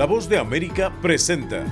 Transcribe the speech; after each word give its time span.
La 0.00 0.06
voz 0.06 0.30
de 0.30 0.38
América 0.38 0.90
presenta. 1.02 1.62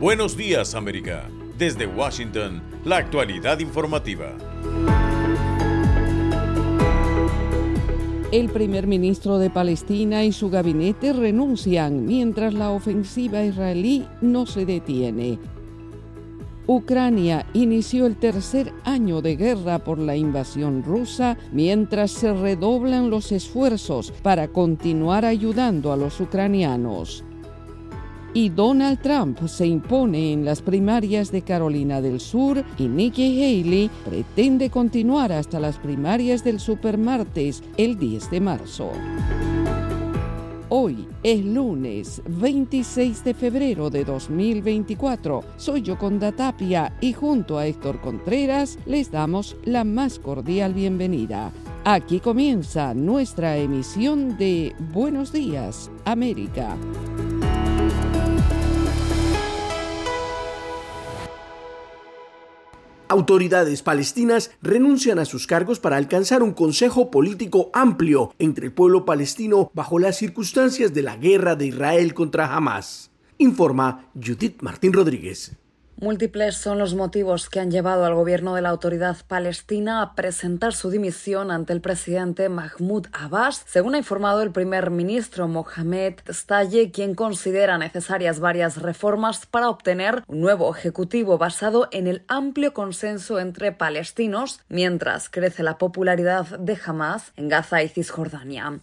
Buenos 0.00 0.36
días 0.36 0.74
América. 0.74 1.28
Desde 1.56 1.86
Washington, 1.86 2.60
la 2.84 2.96
actualidad 2.96 3.60
informativa. 3.60 4.36
El 8.32 8.48
primer 8.48 8.88
ministro 8.88 9.38
de 9.38 9.48
Palestina 9.48 10.24
y 10.24 10.32
su 10.32 10.50
gabinete 10.50 11.12
renuncian 11.12 12.04
mientras 12.04 12.52
la 12.52 12.70
ofensiva 12.70 13.44
israelí 13.44 14.08
no 14.20 14.44
se 14.44 14.66
detiene. 14.66 15.38
Ucrania 16.66 17.46
inició 17.52 18.06
el 18.06 18.16
tercer 18.16 18.72
año 18.84 19.22
de 19.22 19.36
guerra 19.36 19.80
por 19.80 19.98
la 19.98 20.16
invasión 20.16 20.82
rusa 20.82 21.36
mientras 21.52 22.10
se 22.10 22.32
redoblan 22.32 23.10
los 23.10 23.32
esfuerzos 23.32 24.12
para 24.22 24.48
continuar 24.48 25.24
ayudando 25.24 25.92
a 25.92 25.96
los 25.96 26.20
ucranianos. 26.20 27.24
Y 28.32 28.50
Donald 28.50 29.00
Trump 29.00 29.44
se 29.48 29.66
impone 29.66 30.32
en 30.32 30.44
las 30.44 30.62
primarias 30.62 31.32
de 31.32 31.42
Carolina 31.42 32.00
del 32.00 32.20
Sur 32.20 32.64
y 32.78 32.86
Nikki 32.86 33.42
Haley 33.42 33.90
pretende 34.04 34.70
continuar 34.70 35.32
hasta 35.32 35.58
las 35.58 35.78
primarias 35.78 36.44
del 36.44 36.60
supermartes 36.60 37.64
el 37.76 37.98
10 37.98 38.30
de 38.30 38.40
marzo. 38.40 38.92
Hoy 40.72 41.08
es 41.24 41.44
lunes 41.44 42.22
26 42.28 43.24
de 43.24 43.34
febrero 43.34 43.90
de 43.90 44.04
2024. 44.04 45.42
Soy 45.56 45.82
Yoconda 45.82 46.30
Tapia 46.30 46.96
y 47.00 47.12
junto 47.12 47.58
a 47.58 47.66
Héctor 47.66 48.00
Contreras 48.00 48.78
les 48.86 49.10
damos 49.10 49.56
la 49.64 49.82
más 49.82 50.20
cordial 50.20 50.72
bienvenida. 50.72 51.50
Aquí 51.82 52.20
comienza 52.20 52.94
nuestra 52.94 53.56
emisión 53.56 54.38
de 54.38 54.72
Buenos 54.92 55.32
Días, 55.32 55.90
América. 56.04 56.76
Autoridades 63.10 63.82
palestinas 63.82 64.52
renuncian 64.62 65.18
a 65.18 65.24
sus 65.24 65.48
cargos 65.48 65.80
para 65.80 65.96
alcanzar 65.96 66.44
un 66.44 66.52
consejo 66.52 67.10
político 67.10 67.68
amplio 67.74 68.32
entre 68.38 68.66
el 68.66 68.72
pueblo 68.72 69.04
palestino 69.04 69.68
bajo 69.74 69.98
las 69.98 70.16
circunstancias 70.16 70.94
de 70.94 71.02
la 71.02 71.16
guerra 71.16 71.56
de 71.56 71.66
Israel 71.66 72.14
contra 72.14 72.54
Hamas, 72.54 73.10
informa 73.36 74.08
Judith 74.14 74.62
Martín 74.62 74.92
Rodríguez. 74.92 75.56
Múltiples 76.00 76.56
son 76.56 76.78
los 76.78 76.94
motivos 76.94 77.50
que 77.50 77.60
han 77.60 77.70
llevado 77.70 78.06
al 78.06 78.14
gobierno 78.14 78.54
de 78.54 78.62
la 78.62 78.70
autoridad 78.70 79.18
palestina 79.28 80.00
a 80.00 80.14
presentar 80.14 80.72
su 80.72 80.88
dimisión 80.88 81.50
ante 81.50 81.74
el 81.74 81.82
presidente 81.82 82.48
Mahmoud 82.48 83.08
Abbas, 83.12 83.62
según 83.66 83.94
ha 83.94 83.98
informado 83.98 84.40
el 84.40 84.50
primer 84.50 84.90
ministro 84.90 85.46
Mohamed 85.46 86.14
Staye, 86.30 86.90
quien 86.90 87.14
considera 87.14 87.76
necesarias 87.76 88.40
varias 88.40 88.80
reformas 88.80 89.44
para 89.44 89.68
obtener 89.68 90.24
un 90.26 90.40
nuevo 90.40 90.74
ejecutivo 90.74 91.36
basado 91.36 91.86
en 91.92 92.06
el 92.06 92.24
amplio 92.28 92.72
consenso 92.72 93.38
entre 93.38 93.70
palestinos, 93.70 94.60
mientras 94.70 95.28
crece 95.28 95.62
la 95.62 95.76
popularidad 95.76 96.46
de 96.58 96.78
Hamas 96.82 97.32
en 97.36 97.50
Gaza 97.50 97.82
y 97.82 97.90
Cisjordania. 97.90 98.80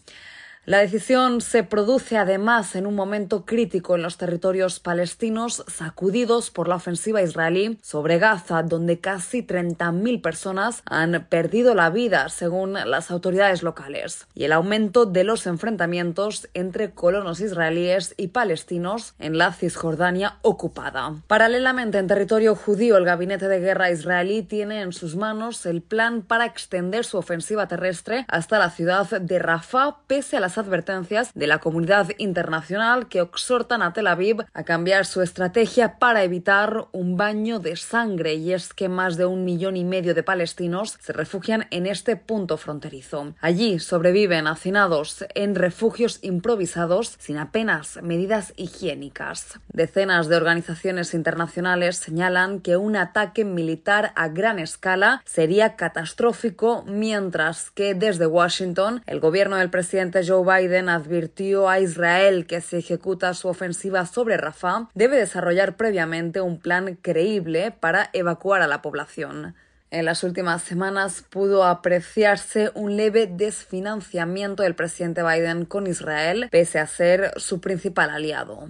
La 0.68 0.80
decisión 0.80 1.40
se 1.40 1.64
produce 1.64 2.18
además 2.18 2.76
en 2.76 2.88
un 2.88 2.94
momento 2.94 3.46
crítico 3.46 3.96
en 3.96 4.02
los 4.02 4.18
territorios 4.18 4.82
palestinos 4.82 5.64
sacudidos 5.68 6.52
por 6.52 6.68
la 6.68 6.76
ofensiva 6.76 7.22
israelí 7.22 7.80
sobre 7.82 8.20
Gaza, 8.20 8.64
donde 8.64 9.00
casi 9.00 9.44
30.000 9.44 10.22
personas 10.22 10.84
han 10.84 11.26
perdido 11.30 11.74
la 11.74 11.90
vida, 11.90 12.28
según 12.28 12.74
las 12.74 13.12
autoridades 13.12 13.64
locales, 13.64 14.28
y 14.36 14.44
el 14.44 14.52
aumento 14.52 15.06
de 15.06 15.24
los 15.24 15.48
enfrentamientos 15.48 16.50
entre 16.54 16.92
colonos 16.92 17.40
israelíes 17.40 18.14
y 18.18 18.28
palestinos 18.28 19.14
en 19.20 19.38
la 19.38 19.54
Cisjordania 19.54 20.36
ocupada. 20.42 21.16
Paralelamente, 21.28 21.98
en 21.98 22.08
territorio 22.08 22.56
judío, 22.56 22.98
el 22.98 23.06
gabinete 23.06 23.48
de 23.48 23.62
guerra 23.62 23.90
israelí 23.90 24.44
tiene 24.44 24.82
en 24.82 24.92
sus 24.92 25.16
manos 25.16 25.66
el 25.66 25.82
plan 25.82 26.24
para 26.24 26.46
extender 26.46 27.06
su 27.06 27.18
ofensiva 27.18 27.70
terrestre 27.70 28.26
hasta 28.28 28.60
la 28.60 28.70
ciudad 28.70 29.10
de 29.22 29.40
Rafah, 29.40 30.00
pese 30.08 30.36
a 30.36 30.42
las 30.42 30.57
advertencias 30.58 31.32
de 31.34 31.48
la 31.48 31.60
comunidad 31.60 32.10
internacional 32.18 33.08
que 33.08 33.20
exhortan 33.20 33.82
a 33.82 33.94
Tel 33.94 34.08
Aviv 34.08 34.46
a 34.54 34.64
cambiar 34.64 35.06
su 35.06 35.22
estrategia 35.22 36.00
para 36.00 36.24
evitar 36.24 36.88
un 36.92 37.18
baño 37.18 37.60
de 37.60 37.76
sangre 37.76 38.36
y 38.36 38.54
es 38.54 38.74
que 38.74 38.90
más 38.90 39.18
de 39.18 39.26
un 39.26 39.46
millón 39.46 39.78
y 39.78 39.84
medio 39.84 40.14
de 40.14 40.24
palestinos 40.24 40.98
se 41.00 41.14
refugian 41.14 41.68
en 41.72 41.86
este 41.86 42.16
punto 42.16 42.58
fronterizo. 42.58 43.34
Allí 43.42 43.80
sobreviven 43.80 44.48
hacinados 44.48 45.26
en 45.36 45.56
refugios 45.56 46.20
improvisados 46.22 47.16
sin 47.20 47.38
apenas 47.38 48.00
medidas 48.02 48.54
higiénicas. 48.58 49.60
Decenas 49.72 50.28
de 50.28 50.36
organizaciones 50.36 51.14
internacionales 51.14 51.98
señalan 51.98 52.60
que 52.60 52.78
un 52.78 52.96
ataque 52.96 53.46
militar 53.46 54.14
a 54.16 54.28
gran 54.30 54.60
escala 54.60 55.22
sería 55.26 55.76
catastrófico, 55.76 56.84
mientras 56.88 57.72
que 57.72 57.94
desde 57.94 58.26
Washington 58.28 59.04
el 59.06 59.20
gobierno 59.20 59.58
del 59.58 59.70
presidente 59.70 60.26
Joe 60.26 60.46
Biden 60.48 60.90
advirtió 60.90 61.70
a 61.70 61.80
Israel 61.80 62.48
que 62.48 62.62
si 62.62 62.78
ejecuta 62.78 63.34
su 63.34 63.50
ofensiva 63.50 64.06
sobre 64.06 64.38
Rafah, 64.38 64.90
debe 64.96 65.18
desarrollar 65.18 65.76
previamente 65.76 66.42
un 66.42 66.60
plan 66.60 66.96
creíble 66.96 67.72
para 67.72 68.10
evacuar 68.14 68.62
a 68.62 68.68
la 68.68 68.82
población. 68.82 69.56
En 69.90 70.06
las 70.06 70.24
últimas 70.24 70.64
semanas 70.64 71.24
pudo 71.30 71.66
apreciarse 71.66 72.72
un 72.74 72.98
leve 72.98 73.28
desfinanciamiento 73.28 74.64
del 74.64 74.76
presidente 74.76 75.24
Biden 75.24 75.66
con 75.66 75.88
Israel, 75.88 76.50
pese 76.52 76.80
a 76.80 76.88
ser 76.88 77.32
su 77.38 77.62
principal 77.62 78.10
aliado. 78.10 78.70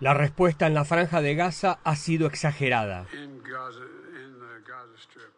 La 0.00 0.12
respuesta 0.12 0.66
en 0.66 0.74
la 0.74 0.84
franja 0.84 1.22
de 1.22 1.34
Gaza 1.34 1.78
ha 1.84 1.96
sido 1.96 2.26
exagerada. 2.26 3.06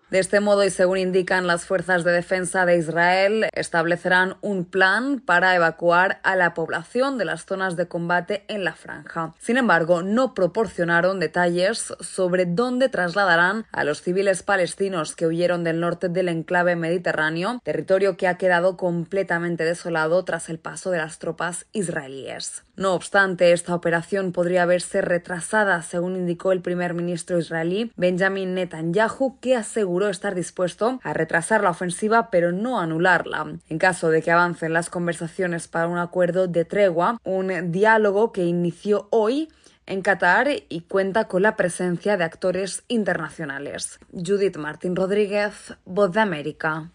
De 0.09 0.21
este 0.21 0.39
modo, 0.39 0.62
y 0.62 0.71
según 0.71 0.99
indican 0.99 1.49
las 1.49 1.65
fuerzas 1.65 2.05
de 2.05 2.12
defensa 2.12 2.65
de 2.65 2.77
Israel, 2.77 3.49
establecerán 3.53 4.37
un 4.41 4.65
plan 4.65 5.19
para 5.19 5.56
evacuar 5.56 6.21
a 6.22 6.37
la 6.37 6.55
población 6.55 7.19
de 7.19 7.25
las 7.25 7.44
zonas 7.44 7.75
de 7.75 7.89
combate 7.89 8.45
en 8.47 8.62
la 8.62 8.75
franja. 8.75 9.34
Sin 9.41 9.56
embargo, 9.56 10.05
no 10.05 10.33
proporcionaron 10.33 11.19
detalles 11.19 11.93
sobre 11.99 12.47
dónde 12.47 12.89
trasladarán 12.89 13.66
a 13.72 13.83
los 13.83 14.00
civiles 14.00 14.45
palestinos 14.45 15.16
que 15.16 15.27
huyeron 15.27 15.65
del 15.65 15.81
norte 15.81 16.09
del 16.09 16.28
enclave 16.28 16.77
mediterráneo, 16.77 17.61
territorio 17.65 18.16
que 18.16 18.28
ha 18.28 18.39
quedado 18.39 18.77
completamente 18.77 19.65
desolado 19.65 20.25
tras 20.25 20.49
el 20.49 20.61
paso 20.61 20.93
de 20.93 20.99
las 20.99 21.19
tropas 21.19 21.66
israelíes. 21.72 22.62
No 22.77 22.93
obstante, 22.95 23.53
esta 23.53 23.75
operación 23.75 24.33
podría 24.33 24.66
verse 24.66 25.00
retrasada, 25.00 25.83
según 25.83 26.15
indicó 26.15 26.53
el 26.53 26.61
primer 26.61 26.93
ministro 26.93 27.39
israelí 27.39 27.91
Benjamin 27.97 28.55
Netanyahu, 28.55 29.41
que 29.41 29.56
aseguró 29.56 29.96
estar 30.09 30.34
dispuesto 30.34 31.01
a 31.03 31.12
retrasar 31.12 31.62
la 31.62 31.71
ofensiva 31.71 32.31
pero 32.31 32.53
no 32.53 32.79
anularla, 32.79 33.59
en 33.69 33.79
caso 33.79 34.11
de 34.11 34.23
que 34.23 34.31
avancen 34.31 34.73
las 34.73 34.91
conversaciones 34.91 35.69
para 35.69 35.89
un 35.89 35.99
acuerdo 35.99 36.47
de 36.47 36.65
tregua, 36.65 37.19
un 37.25 37.73
diálogo 37.73 38.33
que 38.33 38.45
inició 38.45 39.09
hoy 39.11 39.49
en 39.87 40.03
Qatar 40.03 40.49
y 40.69 40.81
cuenta 40.83 41.29
con 41.29 41.43
la 41.43 41.57
presencia 41.57 42.17
de 42.17 42.25
actores 42.25 42.84
internacionales. 42.89 43.99
Judith 44.12 44.57
Martín 44.57 44.97
Rodríguez, 44.97 45.75
Voz 45.84 46.13
de 46.13 46.21
América. 46.21 46.93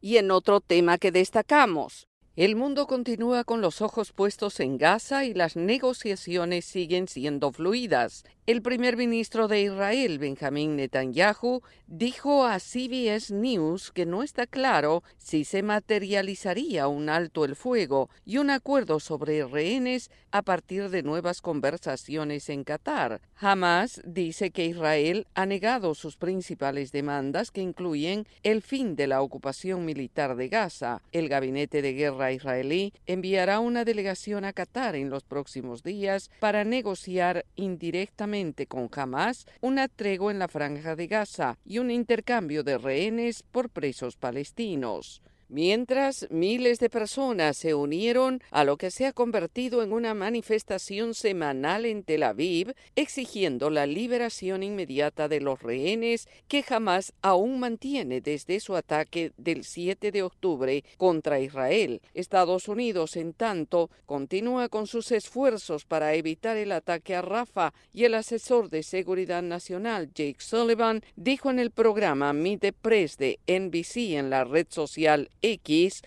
Y 0.00 0.18
en 0.18 0.30
otro 0.30 0.60
tema 0.60 0.98
que 0.98 1.12
destacamos, 1.12 2.06
el 2.36 2.54
mundo 2.54 2.86
continúa 2.86 3.44
con 3.44 3.62
los 3.62 3.80
ojos 3.80 4.12
puestos 4.12 4.60
en 4.60 4.76
Gaza 4.76 5.24
y 5.24 5.32
las 5.32 5.56
negociaciones 5.56 6.66
siguen 6.66 7.08
siendo 7.08 7.50
fluidas. 7.50 8.24
El 8.46 8.62
primer 8.62 8.96
ministro 8.96 9.48
de 9.48 9.62
Israel, 9.62 10.20
Benjamín 10.20 10.76
Netanyahu, 10.76 11.62
dijo 11.88 12.46
a 12.46 12.60
CBS 12.60 13.34
News 13.34 13.90
que 13.90 14.06
no 14.06 14.22
está 14.22 14.46
claro 14.46 15.02
si 15.18 15.44
se 15.44 15.64
materializaría 15.64 16.86
un 16.86 17.08
alto 17.08 17.44
el 17.44 17.56
fuego 17.56 18.08
y 18.24 18.38
un 18.38 18.50
acuerdo 18.50 19.00
sobre 19.00 19.44
rehenes 19.44 20.12
a 20.30 20.42
partir 20.42 20.90
de 20.90 21.02
nuevas 21.02 21.42
conversaciones 21.42 22.48
en 22.48 22.62
Qatar. 22.62 23.20
Hamas 23.34 24.00
dice 24.04 24.52
que 24.52 24.66
Israel 24.66 25.26
ha 25.34 25.44
negado 25.44 25.96
sus 25.96 26.16
principales 26.16 26.92
demandas 26.92 27.50
que 27.50 27.62
incluyen 27.62 28.28
el 28.44 28.62
fin 28.62 28.94
de 28.94 29.08
la 29.08 29.22
ocupación 29.22 29.84
militar 29.84 30.36
de 30.36 30.48
Gaza. 30.48 31.02
El 31.10 31.28
gabinete 31.28 31.82
de 31.82 31.94
guerra 31.94 32.30
israelí 32.30 32.92
enviará 33.06 33.58
una 33.58 33.84
delegación 33.84 34.44
a 34.44 34.52
Qatar 34.52 34.94
en 34.94 35.10
los 35.10 35.24
próximos 35.24 35.82
días 35.82 36.30
para 36.38 36.62
negociar 36.62 37.44
indirectamente 37.56 38.35
con 38.68 38.90
Hamas 38.94 39.46
una 39.62 39.88
tregua 39.88 40.30
en 40.30 40.38
la 40.38 40.48
franja 40.48 40.94
de 40.94 41.06
Gaza 41.06 41.56
y 41.64 41.78
un 41.78 41.90
intercambio 41.90 42.62
de 42.62 42.76
rehenes 42.76 43.42
por 43.42 43.70
presos 43.70 44.16
palestinos. 44.16 45.22
Mientras 45.48 46.26
miles 46.30 46.78
de 46.78 46.90
personas 46.90 47.56
se 47.56 47.74
unieron 47.74 48.42
a 48.50 48.64
lo 48.64 48.76
que 48.76 48.90
se 48.90 49.06
ha 49.06 49.12
convertido 49.12 49.82
en 49.82 49.92
una 49.92 50.14
manifestación 50.14 51.14
semanal 51.14 51.84
en 51.86 52.02
Tel 52.02 52.22
Aviv 52.22 52.74
exigiendo 52.94 53.70
la 53.70 53.86
liberación 53.86 54.62
inmediata 54.62 55.28
de 55.28 55.40
los 55.40 55.62
rehenes 55.62 56.28
que 56.48 56.62
jamás 56.62 57.12
aún 57.22 57.60
mantiene 57.60 58.20
desde 58.20 58.60
su 58.60 58.76
ataque 58.76 59.32
del 59.36 59.64
7 59.64 60.12
de 60.12 60.22
octubre 60.22 60.84
contra 60.96 61.40
Israel. 61.40 62.00
Estados 62.14 62.68
Unidos, 62.68 63.16
en 63.16 63.32
tanto, 63.32 63.90
continúa 64.06 64.68
con 64.68 64.86
sus 64.86 65.12
esfuerzos 65.12 65.84
para 65.84 66.14
evitar 66.14 66.56
el 66.56 66.72
ataque 66.72 67.14
a 67.14 67.22
Rafa 67.22 67.72
y 67.92 68.04
el 68.04 68.14
asesor 68.14 68.70
de 68.70 68.82
Seguridad 68.82 69.42
Nacional, 69.42 70.08
Jake 70.14 70.36
Sullivan, 70.38 71.02
dijo 71.16 71.50
en 71.50 71.58
el 71.58 71.70
programa 71.70 72.32
Meet 72.32 72.60
the 72.60 72.72
Press 72.72 73.16
de 73.16 73.38
NBC 73.46 74.16
en 74.16 74.30
la 74.30 74.44
red 74.44 74.66
social 74.70 75.30
X. 75.42 76.02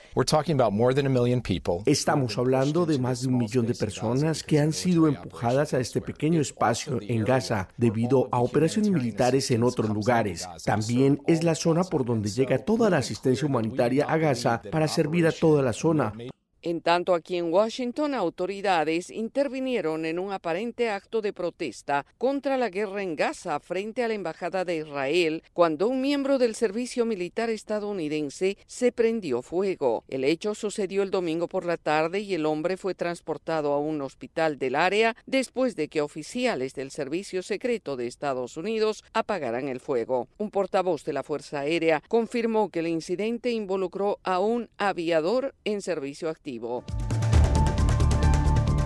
Estamos 1.86 2.38
hablando 2.38 2.86
de 2.86 3.00
más 3.00 3.22
de 3.22 3.28
un 3.28 3.38
millón 3.38 3.66
de 3.66 3.76
personas 3.76 4.44
que 4.44 4.60
han 4.60 4.74
sido 4.74 5.08
empujadas 5.08 5.74
a 5.74 5.80
este 5.80 6.02
pequeño 6.02 6.42
espacio 6.42 7.00
en 7.02 7.24
Gaza 7.24 7.70
debido 7.78 8.28
a 8.32 8.40
operaciones 8.40 8.92
militares 8.92 9.50
en 9.52 9.64
otros 9.64 9.90
lugares. 9.90 10.48
También 10.66 11.22
es 11.28 11.44
la 11.44 11.56
zona 11.56 11.84
por 11.84 12.06
donde 12.06 12.30
llega 12.30 12.60
toda 12.60 12.90
la 12.90 12.98
asistencia 12.98 13.48
humanitaria 13.48 14.06
a 14.06 14.18
Gaza 14.18 14.62
para 14.72 14.88
servir 14.88 15.28
a 15.28 15.32
toda 15.32 15.62
la 15.62 15.74
zona. 15.74 16.14
En 16.62 16.82
tanto, 16.82 17.14
aquí 17.14 17.38
en 17.38 17.54
Washington, 17.54 18.14
autoridades 18.14 19.10
intervinieron 19.10 20.04
en 20.04 20.20
un 20.20 20.34
aparente 20.34 20.90
acto 20.90 21.22
de 21.22 21.32
protesta 21.32 22.06
contra 22.18 22.58
la 22.58 22.70
guerra 22.70 23.02
en 23.02 23.16
Gaza 23.16 23.62
frente 23.62 24.04
a 24.04 24.10
la 24.10 24.14
Embajada 24.14 24.66
de 24.66 24.76
Israel 24.76 25.42
cuando 25.54 25.88
un 25.88 26.02
miembro 26.02 26.38
del 26.38 26.56
servicio 26.56 27.06
militar 27.06 27.50
estadounidense 27.50 28.58
se 28.68 28.92
prendió 28.92 29.42
fuego. 29.42 30.04
El 30.10 30.26
hecho 30.26 30.54
sucedió 30.54 31.02
el 31.02 31.12
domingo 31.12 31.48
por 31.48 31.64
la 31.64 31.78
tarde 31.78 32.20
y 32.20 32.34
el 32.34 32.46
hombre 32.46 32.76
fue 32.76 32.94
transportado 32.94 33.72
a 33.72 33.80
un 33.80 34.02
hospital 34.02 34.60
del 34.60 34.76
área 34.76 35.16
después 35.26 35.78
de 35.78 35.88
que 35.88 36.02
oficiales 36.02 36.74
del 36.74 36.92
Servicio 36.92 37.42
Secreto 37.42 37.96
de 37.96 38.08
Estados 38.08 38.58
Unidos 38.58 39.06
apagaran 39.14 39.70
el 39.70 39.80
fuego. 39.80 40.28
Un 40.38 40.52
portavoz 40.52 41.06
de 41.06 41.14
la 41.14 41.24
Fuerza 41.24 41.62
Aérea 41.62 42.04
confirmó 42.10 42.70
que 42.70 42.80
el 42.80 42.88
incidente 42.88 43.52
involucró 43.52 44.20
a 44.24 44.40
un 44.40 44.70
aviador 44.78 45.56
en 45.64 45.82
servicio 45.82 46.28
activo. 46.28 46.49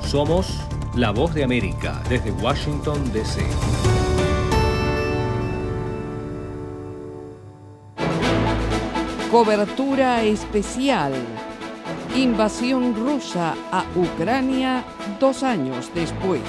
Somos 0.06 0.60
la 0.96 1.12
voz 1.12 1.34
de 1.34 1.46
América 1.46 2.04
desde 2.10 2.32
Washington, 2.32 3.10
D.C. 3.14 3.42
Cobertura 9.32 10.24
especial. 10.24 11.14
Invasión 12.16 12.96
rusa 12.96 13.56
a 13.72 13.86
Ucrania 13.96 14.84
dos 15.22 15.42
años 15.42 15.90
después. 15.96 16.42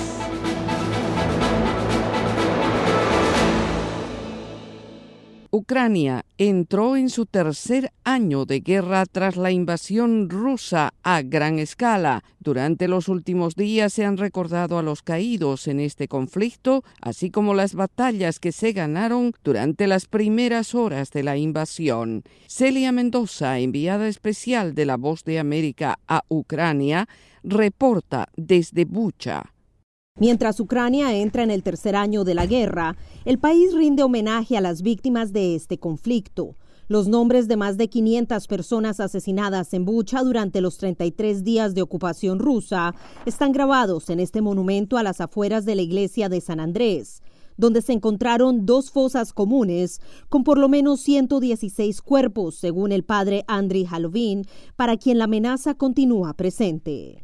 Ucrania 5.54 6.24
entró 6.36 6.96
en 6.96 7.08
su 7.08 7.26
tercer 7.26 7.92
año 8.02 8.44
de 8.44 8.58
guerra 8.58 9.06
tras 9.06 9.36
la 9.36 9.52
invasión 9.52 10.28
rusa 10.28 10.94
a 11.04 11.22
gran 11.22 11.60
escala. 11.60 12.24
Durante 12.40 12.88
los 12.88 13.08
últimos 13.08 13.54
días 13.54 13.92
se 13.92 14.04
han 14.04 14.16
recordado 14.16 14.80
a 14.80 14.82
los 14.82 15.02
caídos 15.02 15.68
en 15.68 15.78
este 15.78 16.08
conflicto, 16.08 16.82
así 17.00 17.30
como 17.30 17.54
las 17.54 17.76
batallas 17.76 18.40
que 18.40 18.50
se 18.50 18.72
ganaron 18.72 19.32
durante 19.44 19.86
las 19.86 20.06
primeras 20.06 20.74
horas 20.74 21.12
de 21.12 21.22
la 21.22 21.36
invasión. 21.36 22.24
Celia 22.48 22.90
Mendoza, 22.90 23.60
enviada 23.60 24.08
especial 24.08 24.74
de 24.74 24.86
La 24.86 24.96
Voz 24.96 25.22
de 25.22 25.38
América 25.38 26.00
a 26.08 26.24
Ucrania, 26.26 27.08
reporta 27.44 28.26
desde 28.36 28.86
Bucha. 28.86 29.53
Mientras 30.20 30.60
Ucrania 30.60 31.12
entra 31.12 31.42
en 31.42 31.50
el 31.50 31.64
tercer 31.64 31.96
año 31.96 32.22
de 32.22 32.34
la 32.34 32.46
guerra, 32.46 32.96
el 33.24 33.40
país 33.40 33.74
rinde 33.74 34.04
homenaje 34.04 34.56
a 34.56 34.60
las 34.60 34.80
víctimas 34.80 35.32
de 35.32 35.56
este 35.56 35.78
conflicto. 35.78 36.54
Los 36.86 37.08
nombres 37.08 37.48
de 37.48 37.56
más 37.56 37.78
de 37.78 37.88
500 37.88 38.46
personas 38.46 39.00
asesinadas 39.00 39.74
en 39.74 39.84
Bucha 39.84 40.22
durante 40.22 40.60
los 40.60 40.78
33 40.78 41.42
días 41.42 41.74
de 41.74 41.82
ocupación 41.82 42.38
rusa 42.38 42.94
están 43.26 43.50
grabados 43.50 44.08
en 44.08 44.20
este 44.20 44.40
monumento 44.40 44.98
a 44.98 45.02
las 45.02 45.20
afueras 45.20 45.64
de 45.64 45.74
la 45.74 45.82
iglesia 45.82 46.28
de 46.28 46.40
San 46.40 46.60
Andrés, 46.60 47.20
donde 47.56 47.82
se 47.82 47.92
encontraron 47.92 48.66
dos 48.66 48.92
fosas 48.92 49.32
comunes 49.32 50.00
con 50.28 50.44
por 50.44 50.58
lo 50.58 50.68
menos 50.68 51.00
116 51.00 52.00
cuerpos, 52.02 52.54
según 52.54 52.92
el 52.92 53.02
padre 53.02 53.42
Andriy 53.48 53.88
Halovin, 53.90 54.44
para 54.76 54.96
quien 54.96 55.18
la 55.18 55.24
amenaza 55.24 55.74
continúa 55.74 56.34
presente. 56.34 57.23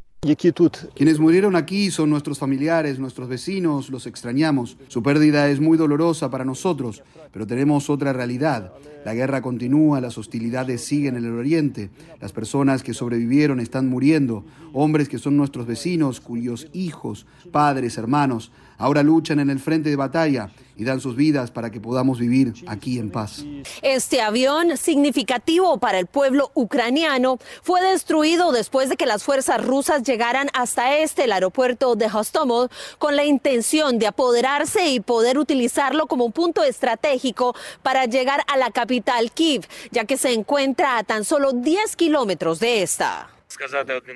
Quienes 0.94 1.19
murieron 1.19 1.56
aquí 1.56 1.90
son 1.90 2.11
nuestros 2.11 2.38
familiares, 2.38 2.99
nuestros 2.99 3.26
vecinos, 3.26 3.88
los 3.88 4.06
extrañamos. 4.06 4.76
Su 4.88 5.02
pérdida 5.02 5.49
es 5.49 5.61
muy 5.61 5.78
dolorosa 5.78 6.31
para 6.31 6.44
nosotros, 6.44 7.02
pero 7.32 7.46
tenemos 7.46 7.88
otra 7.88 8.12
realidad. 8.12 8.70
La 9.02 9.14
guerra 9.14 9.40
continúa, 9.40 9.99
las 9.99 10.19
hostilidades 10.19 10.84
siguen 10.84 11.17
en 11.17 11.25
el 11.25 11.32
oriente, 11.32 11.88
las 12.20 12.32
personas 12.32 12.82
que 12.82 12.93
sobrevivieron 12.93 13.61
están 13.61 13.88
muriendo, 13.88 14.44
hombres 14.75 15.08
que 15.08 15.19
son 15.19 15.38
nuestros 15.38 15.67
vecinos, 15.67 16.20
cuyos 16.20 16.69
hijos, 16.75 17.25
padres, 17.50 17.96
hermanos, 17.96 18.52
ahora 18.76 19.02
luchan 19.02 19.40
en 19.40 19.49
el 19.49 19.58
frente 19.58 19.88
de 19.88 19.96
batalla 19.96 20.50
y 20.76 20.84
dan 20.84 21.00
sus 21.00 21.16
vidas 21.16 21.50
para 21.50 21.70
que 21.70 21.81
podamos 21.81 22.19
vivir 22.19 22.55
aquí 22.66 22.99
en 22.99 23.11
paz. 23.11 23.44
Este 23.82 24.20
avión, 24.20 24.76
significativo 24.76 25.78
para 25.78 25.99
el 25.99 26.06
pueblo 26.06 26.50
ucraniano, 26.55 27.38
fue 27.62 27.82
destruido 27.82 28.52
después 28.52 28.88
de 28.88 28.96
que 28.96 29.06
las 29.06 29.23
fuerzas 29.23 29.64
rusas 29.64 30.02
llegaran 30.10 30.48
hasta 30.54 30.96
este, 30.96 31.24
el 31.24 31.32
aeropuerto 31.32 31.94
de 31.94 32.06
Hostomel, 32.06 32.68
con 32.98 33.14
la 33.14 33.24
intención 33.24 33.98
de 34.00 34.08
apoderarse 34.08 34.88
y 34.88 34.98
poder 34.98 35.38
utilizarlo 35.38 36.06
como 36.06 36.24
un 36.24 36.32
punto 36.32 36.64
estratégico 36.64 37.54
para 37.82 38.06
llegar 38.06 38.42
a 38.48 38.56
la 38.56 38.72
capital 38.72 39.30
Kiev, 39.30 39.66
ya 39.92 40.04
que 40.04 40.16
se 40.16 40.32
encuentra 40.32 40.98
a 40.98 41.04
tan 41.04 41.24
solo 41.24 41.52
10 41.52 41.94
kilómetros 41.94 42.58
de 42.58 42.82
esta. 42.82 43.30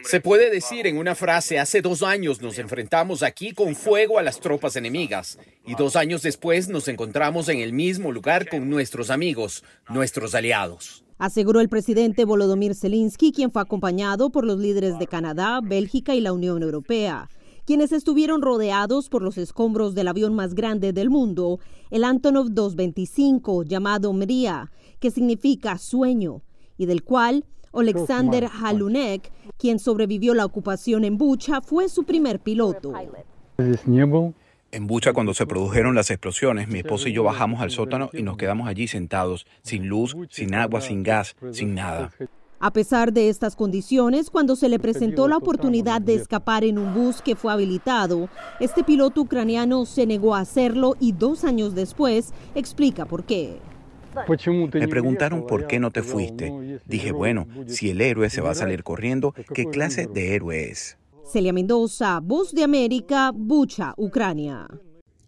Se 0.04 0.20
puede 0.20 0.50
decir 0.50 0.86
en 0.86 0.96
una 0.96 1.14
frase, 1.14 1.58
hace 1.58 1.80
dos 1.80 2.02
años 2.02 2.40
nos 2.40 2.58
enfrentamos 2.58 3.22
aquí 3.22 3.52
con 3.52 3.76
fuego 3.76 4.18
a 4.18 4.22
las 4.22 4.40
tropas 4.40 4.76
enemigas 4.76 5.38
y 5.66 5.74
dos 5.74 5.96
años 5.96 6.22
después 6.22 6.68
nos 6.68 6.88
encontramos 6.88 7.48
en 7.48 7.60
el 7.60 7.72
mismo 7.72 8.10
lugar 8.10 8.48
con 8.48 8.68
nuestros 8.70 9.10
amigos, 9.10 9.64
nuestros 9.88 10.34
aliados. 10.34 11.03
Aseguró 11.18 11.60
el 11.60 11.68
presidente 11.68 12.24
Volodymyr 12.24 12.74
Zelensky, 12.74 13.32
quien 13.32 13.52
fue 13.52 13.62
acompañado 13.62 14.30
por 14.30 14.44
los 14.44 14.58
líderes 14.58 14.98
de 14.98 15.06
Canadá, 15.06 15.60
Bélgica 15.62 16.14
y 16.14 16.20
la 16.20 16.32
Unión 16.32 16.62
Europea 16.62 17.28
quienes 17.64 17.92
estuvieron 17.92 18.42
rodeados 18.42 19.08
por 19.08 19.22
los 19.22 19.38
escombros 19.38 19.94
del 19.94 20.08
avión 20.08 20.34
más 20.34 20.54
grande 20.54 20.92
del 20.92 21.10
mundo, 21.10 21.60
el 21.90 22.04
Antonov 22.04 22.50
225, 22.50 23.62
llamado 23.62 24.12
Mria, 24.12 24.70
que 25.00 25.10
significa 25.10 25.78
sueño, 25.78 26.42
y 26.76 26.86
del 26.86 27.02
cual 27.04 27.44
Alexander 27.72 28.48
Halunek, 28.62 29.32
quien 29.56 29.78
sobrevivió 29.78 30.34
la 30.34 30.44
ocupación 30.44 31.04
en 31.04 31.16
Bucha, 31.16 31.60
fue 31.60 31.88
su 31.88 32.04
primer 32.04 32.40
piloto. 32.40 32.92
En 34.74 34.88
Bucha, 34.88 35.12
cuando 35.12 35.34
se 35.34 35.46
produjeron 35.46 35.94
las 35.94 36.10
explosiones, 36.10 36.66
mi 36.66 36.80
esposo 36.80 37.08
y 37.08 37.12
yo 37.12 37.22
bajamos 37.22 37.60
al 37.60 37.70
sótano 37.70 38.10
y 38.12 38.24
nos 38.24 38.36
quedamos 38.36 38.66
allí 38.66 38.88
sentados, 38.88 39.46
sin 39.62 39.86
luz, 39.86 40.16
sin 40.30 40.52
agua, 40.52 40.80
sin 40.80 41.04
gas, 41.04 41.36
sin 41.52 41.76
nada. 41.76 42.10
A 42.58 42.72
pesar 42.72 43.12
de 43.12 43.28
estas 43.28 43.54
condiciones, 43.54 44.30
cuando 44.30 44.56
se 44.56 44.68
le 44.68 44.80
presentó 44.80 45.28
la 45.28 45.36
oportunidad 45.36 46.00
de 46.00 46.16
escapar 46.16 46.64
en 46.64 46.78
un 46.78 46.92
bus 46.92 47.22
que 47.22 47.36
fue 47.36 47.52
habilitado, 47.52 48.28
este 48.58 48.82
piloto 48.82 49.20
ucraniano 49.20 49.86
se 49.86 50.06
negó 50.06 50.34
a 50.34 50.40
hacerlo 50.40 50.96
y 50.98 51.12
dos 51.12 51.44
años 51.44 51.76
después 51.76 52.32
explica 52.56 53.06
por 53.06 53.22
qué. 53.22 53.58
Me 54.72 54.88
preguntaron 54.88 55.46
por 55.46 55.68
qué 55.68 55.78
no 55.78 55.92
te 55.92 56.02
fuiste. 56.02 56.80
Dije, 56.84 57.12
bueno, 57.12 57.46
si 57.68 57.90
el 57.90 58.00
héroe 58.00 58.28
se 58.28 58.40
va 58.40 58.50
a 58.50 58.54
salir 58.56 58.82
corriendo, 58.82 59.36
¿qué 59.54 59.66
clase 59.66 60.08
de 60.12 60.34
héroe 60.34 60.68
es? 60.68 60.98
Celia 61.24 61.52
Mendoza, 61.52 62.20
Voz 62.22 62.52
de 62.52 62.62
América, 62.62 63.32
Bucha, 63.34 63.94
Ucrania. 63.96 64.68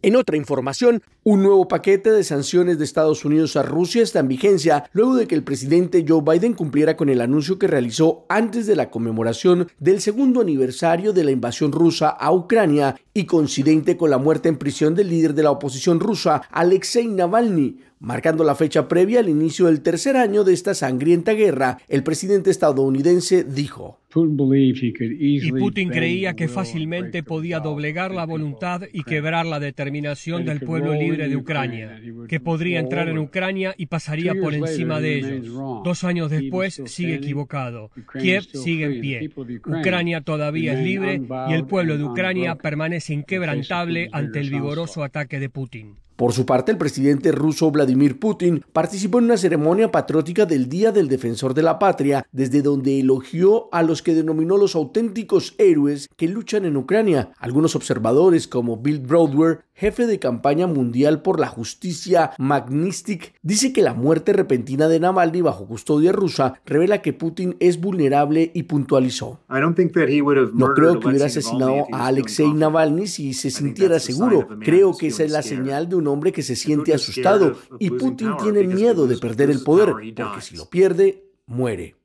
En 0.02 0.14
otra 0.14 0.36
información, 0.36 1.02
un 1.24 1.42
nuevo 1.42 1.66
paquete 1.66 2.12
de 2.12 2.22
sanciones 2.22 2.78
de 2.78 2.84
Estados 2.84 3.24
Unidos 3.24 3.56
a 3.56 3.62
Rusia 3.62 4.02
está 4.02 4.20
en 4.20 4.28
vigencia 4.28 4.88
luego 4.92 5.16
de 5.16 5.26
que 5.26 5.34
el 5.34 5.42
presidente 5.42 6.04
Joe 6.06 6.22
Biden 6.22 6.52
cumpliera 6.52 6.96
con 6.96 7.08
el 7.08 7.20
anuncio 7.20 7.58
que 7.58 7.66
realizó 7.66 8.24
antes 8.28 8.66
de 8.66 8.76
la 8.76 8.90
conmemoración 8.90 9.68
del 9.80 10.00
segundo 10.00 10.40
aniversario 10.40 11.12
de 11.12 11.24
la 11.24 11.32
invasión 11.32 11.72
rusa 11.72 12.10
a 12.10 12.30
Ucrania 12.32 12.94
y 13.14 13.24
coincidente 13.24 13.96
con 13.96 14.10
la 14.10 14.18
muerte 14.18 14.48
en 14.48 14.58
prisión 14.58 14.94
del 14.94 15.08
líder 15.08 15.34
de 15.34 15.42
la 15.42 15.50
oposición 15.50 15.98
rusa, 15.98 16.42
Alexei 16.52 17.08
Navalny, 17.08 17.78
Marcando 17.98 18.44
la 18.44 18.54
fecha 18.54 18.88
previa 18.88 19.20
al 19.20 19.28
inicio 19.30 19.66
del 19.66 19.80
tercer 19.80 20.16
año 20.16 20.44
de 20.44 20.52
esta 20.52 20.74
sangrienta 20.74 21.32
guerra, 21.32 21.78
el 21.88 22.02
presidente 22.02 22.50
estadounidense 22.50 23.42
dijo, 23.42 24.00
y 24.14 25.52
Putin 25.52 25.88
creía 25.88 26.34
que 26.34 26.48
fácilmente 26.48 27.22
podía 27.22 27.60
doblegar 27.60 28.12
la 28.12 28.24
voluntad 28.24 28.82
y 28.92 29.02
quebrar 29.02 29.46
la 29.46 29.60
determinación 29.60 30.44
del 30.44 30.60
pueblo 30.60 30.94
libre 30.94 31.28
de 31.28 31.36
Ucrania, 31.36 32.00
que 32.28 32.40
podría 32.40 32.80
entrar 32.80 33.08
en 33.08 33.18
Ucrania 33.18 33.74
y 33.76 33.86
pasaría 33.86 34.34
por 34.34 34.54
encima 34.54 35.00
de 35.00 35.18
ellos. 35.18 35.54
Dos 35.82 36.04
años 36.04 36.30
después 36.30 36.82
sigue 36.86 37.14
equivocado. 37.14 37.90
Kiev 38.18 38.44
sigue 38.44 38.84
en 38.84 39.00
pie. 39.00 39.30
Ucrania 39.66 40.20
todavía 40.20 40.74
es 40.74 40.84
libre 40.84 41.20
y 41.48 41.52
el 41.52 41.66
pueblo 41.66 41.96
de 41.96 42.04
Ucrania 42.04 42.56
permanece 42.56 43.14
inquebrantable 43.14 44.08
ante 44.12 44.40
el 44.40 44.50
vigoroso 44.50 45.02
ataque 45.02 45.40
de 45.40 45.48
Putin. 45.48 45.96
Por 46.16 46.32
su 46.32 46.46
parte, 46.46 46.72
el 46.72 46.78
presidente 46.78 47.30
ruso 47.30 47.70
Vladimir 47.70 48.18
Putin 48.18 48.64
participó 48.72 49.18
en 49.18 49.26
una 49.26 49.36
ceremonia 49.36 49.90
patriótica 49.90 50.46
del 50.46 50.66
Día 50.66 50.90
del 50.90 51.08
Defensor 51.08 51.52
de 51.52 51.62
la 51.62 51.78
Patria, 51.78 52.26
desde 52.32 52.62
donde 52.62 53.00
elogió 53.00 53.68
a 53.70 53.82
los 53.82 54.00
que 54.00 54.14
denominó 54.14 54.56
los 54.56 54.74
auténticos 54.74 55.54
héroes 55.58 56.08
que 56.16 56.28
luchan 56.28 56.64
en 56.64 56.78
Ucrania. 56.78 57.32
Algunos 57.38 57.76
observadores, 57.76 58.48
como 58.48 58.78
Bill 58.78 59.00
Broadway, 59.00 59.56
jefe 59.76 60.06
de 60.06 60.18
campaña 60.18 60.66
mundial 60.66 61.22
por 61.22 61.38
la 61.38 61.48
justicia 61.48 62.32
Magnistic, 62.38 63.34
dice 63.42 63.72
que 63.72 63.82
la 63.82 63.94
muerte 63.94 64.32
repentina 64.32 64.88
de 64.88 64.98
Navalny 64.98 65.42
bajo 65.42 65.66
custodia 65.66 66.12
rusa 66.12 66.60
revela 66.64 67.02
que 67.02 67.12
Putin 67.12 67.56
es 67.60 67.78
vulnerable 67.80 68.50
y 68.54 68.64
puntualizó. 68.64 69.40
No 70.54 70.74
creo 70.74 70.98
que 70.98 71.08
hubiera 71.08 71.26
asesinado 71.26 71.86
a 71.92 72.06
Alexei 72.06 72.52
Navalny 72.52 73.06
si 73.06 73.34
se 73.34 73.50
sintiera 73.50 74.00
seguro. 74.00 74.48
Creo 74.60 74.96
que 74.96 75.08
esa 75.08 75.24
es 75.24 75.30
la 75.30 75.42
señal 75.42 75.88
de 75.88 75.96
un 75.96 76.08
hombre 76.08 76.32
que 76.32 76.42
se 76.42 76.56
siente 76.56 76.94
asustado 76.94 77.56
y 77.78 77.90
Putin 77.90 78.30
tiene 78.42 78.62
miedo 78.62 79.06
de 79.06 79.18
perder 79.18 79.50
el 79.50 79.62
poder, 79.62 79.90
porque 80.16 80.40
si 80.40 80.56
lo 80.56 80.66
pierde, 80.70 81.24
muere. 81.46 81.96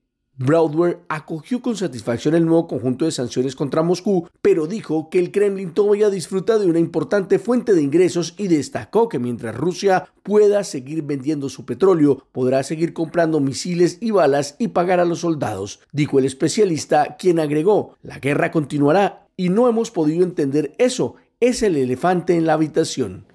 Broadway 0.43 0.97
acogió 1.07 1.61
con 1.61 1.75
satisfacción 1.75 2.33
el 2.33 2.45
nuevo 2.45 2.65
conjunto 2.65 3.05
de 3.05 3.11
sanciones 3.11 3.55
contra 3.55 3.83
Moscú, 3.83 4.27
pero 4.41 4.65
dijo 4.65 5.09
que 5.11 5.19
el 5.19 5.31
Kremlin 5.31 5.71
todavía 5.71 6.09
disfruta 6.09 6.57
de 6.57 6.65
una 6.65 6.79
importante 6.79 7.37
fuente 7.37 7.75
de 7.75 7.83
ingresos 7.83 8.33
y 8.37 8.47
destacó 8.47 9.07
que 9.07 9.19
mientras 9.19 9.55
Rusia 9.55 10.09
pueda 10.23 10.63
seguir 10.63 11.03
vendiendo 11.03 11.47
su 11.47 11.65
petróleo, 11.65 12.25
podrá 12.31 12.63
seguir 12.63 12.93
comprando 12.93 13.39
misiles 13.39 13.99
y 14.01 14.09
balas 14.09 14.55
y 14.57 14.69
pagar 14.69 14.99
a 14.99 15.05
los 15.05 15.19
soldados, 15.19 15.79
dijo 15.91 16.17
el 16.17 16.25
especialista, 16.25 17.17
quien 17.19 17.39
agregó, 17.39 17.97
la 18.01 18.17
guerra 18.17 18.49
continuará 18.49 19.27
y 19.37 19.49
no 19.49 19.69
hemos 19.69 19.91
podido 19.91 20.23
entender 20.23 20.73
eso, 20.79 21.15
es 21.39 21.61
el 21.61 21.75
elefante 21.75 22.35
en 22.35 22.47
la 22.47 22.53
habitación. 22.53 23.25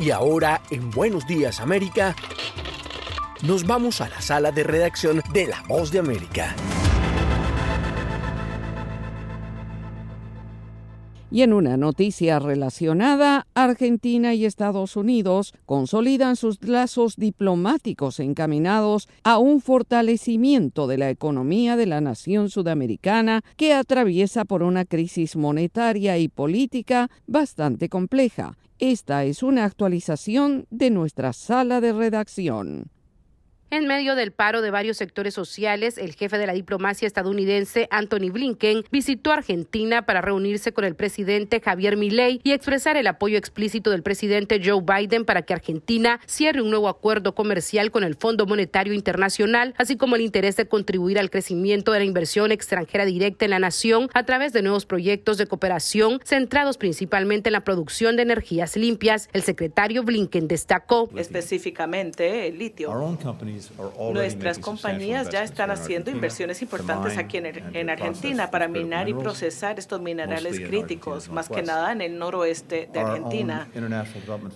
Y 0.00 0.10
ahora, 0.10 0.62
en 0.70 0.90
Buenos 0.90 1.26
Días 1.26 1.60
América, 1.60 2.16
nos 3.46 3.66
vamos 3.66 4.00
a 4.00 4.08
la 4.08 4.22
sala 4.22 4.52
de 4.52 4.64
redacción 4.64 5.20
de 5.34 5.46
La 5.46 5.62
Voz 5.68 5.92
de 5.92 5.98
América. 5.98 6.56
Y 11.30 11.42
en 11.42 11.52
una 11.52 11.76
noticia 11.76 12.38
relacionada, 12.38 13.46
Argentina 13.54 14.34
y 14.34 14.46
Estados 14.46 14.96
Unidos 14.96 15.52
consolidan 15.66 16.36
sus 16.36 16.62
lazos 16.62 17.16
diplomáticos 17.16 18.20
encaminados 18.20 19.08
a 19.24 19.38
un 19.38 19.60
fortalecimiento 19.60 20.86
de 20.86 20.96
la 20.96 21.10
economía 21.10 21.76
de 21.76 21.86
la 21.86 22.00
nación 22.00 22.48
sudamericana 22.48 23.42
que 23.56 23.74
atraviesa 23.74 24.44
por 24.44 24.62
una 24.62 24.84
crisis 24.84 25.36
monetaria 25.36 26.16
y 26.18 26.28
política 26.28 27.10
bastante 27.26 27.88
compleja. 27.88 28.56
Esta 28.78 29.24
es 29.24 29.42
una 29.42 29.64
actualización 29.64 30.66
de 30.70 30.90
nuestra 30.90 31.32
sala 31.32 31.80
de 31.80 31.92
redacción. 31.92 32.93
En 33.70 33.88
medio 33.88 34.14
del 34.14 34.30
paro 34.30 34.62
de 34.62 34.70
varios 34.70 34.98
sectores 34.98 35.34
sociales, 35.34 35.98
el 35.98 36.14
jefe 36.14 36.38
de 36.38 36.46
la 36.46 36.52
diplomacia 36.52 37.06
estadounidense, 37.06 37.88
Anthony 37.90 38.30
Blinken, 38.30 38.84
visitó 38.92 39.32
Argentina 39.32 40.06
para 40.06 40.20
reunirse 40.20 40.72
con 40.72 40.84
el 40.84 40.94
presidente 40.94 41.60
Javier 41.60 41.96
Milei 41.96 42.40
y 42.44 42.52
expresar 42.52 42.96
el 42.96 43.08
apoyo 43.08 43.36
explícito 43.36 43.90
del 43.90 44.04
presidente 44.04 44.60
Joe 44.64 44.80
Biden 44.80 45.24
para 45.24 45.42
que 45.42 45.54
Argentina 45.54 46.20
cierre 46.26 46.62
un 46.62 46.70
nuevo 46.70 46.88
acuerdo 46.88 47.34
comercial 47.34 47.90
con 47.90 48.04
el 48.04 48.14
Fondo 48.14 48.46
Monetario 48.46 48.92
Internacional, 48.92 49.74
así 49.76 49.96
como 49.96 50.14
el 50.14 50.22
interés 50.22 50.56
de 50.56 50.68
contribuir 50.68 51.18
al 51.18 51.30
crecimiento 51.30 51.90
de 51.90 51.98
la 51.98 52.04
inversión 52.04 52.52
extranjera 52.52 53.04
directa 53.04 53.44
en 53.44 53.50
la 53.50 53.58
nación 53.58 54.08
a 54.14 54.24
través 54.24 54.52
de 54.52 54.62
nuevos 54.62 54.86
proyectos 54.86 55.36
de 55.36 55.46
cooperación 55.46 56.20
centrados 56.24 56.78
principalmente 56.78 57.48
en 57.48 57.54
la 57.54 57.64
producción 57.64 58.14
de 58.14 58.22
energías 58.22 58.76
limpias. 58.76 59.28
El 59.32 59.42
secretario 59.42 60.04
Blinken 60.04 60.46
destacó 60.46 61.10
específicamente 61.16 62.46
el 62.46 62.58
litio. 62.58 62.92
Nuestras 64.12 64.58
compañías 64.58 65.30
ya 65.30 65.42
están 65.42 65.70
haciendo 65.70 66.10
inversiones 66.10 66.62
importantes 66.62 67.16
aquí 67.18 67.38
en, 67.38 67.90
Argentina 67.90 68.50
para 68.50 68.68
minar 68.68 69.08
y 69.08 69.14
procesar 69.14 69.78
estos 69.78 70.00
minerales 70.00 70.60
críticos, 70.60 71.28
más 71.28 71.48
que 71.48 71.62
nada 71.62 71.92
en 71.92 72.00
el 72.00 72.18
noroeste 72.18 72.88
de 72.92 73.00
Argentina. 73.00 73.68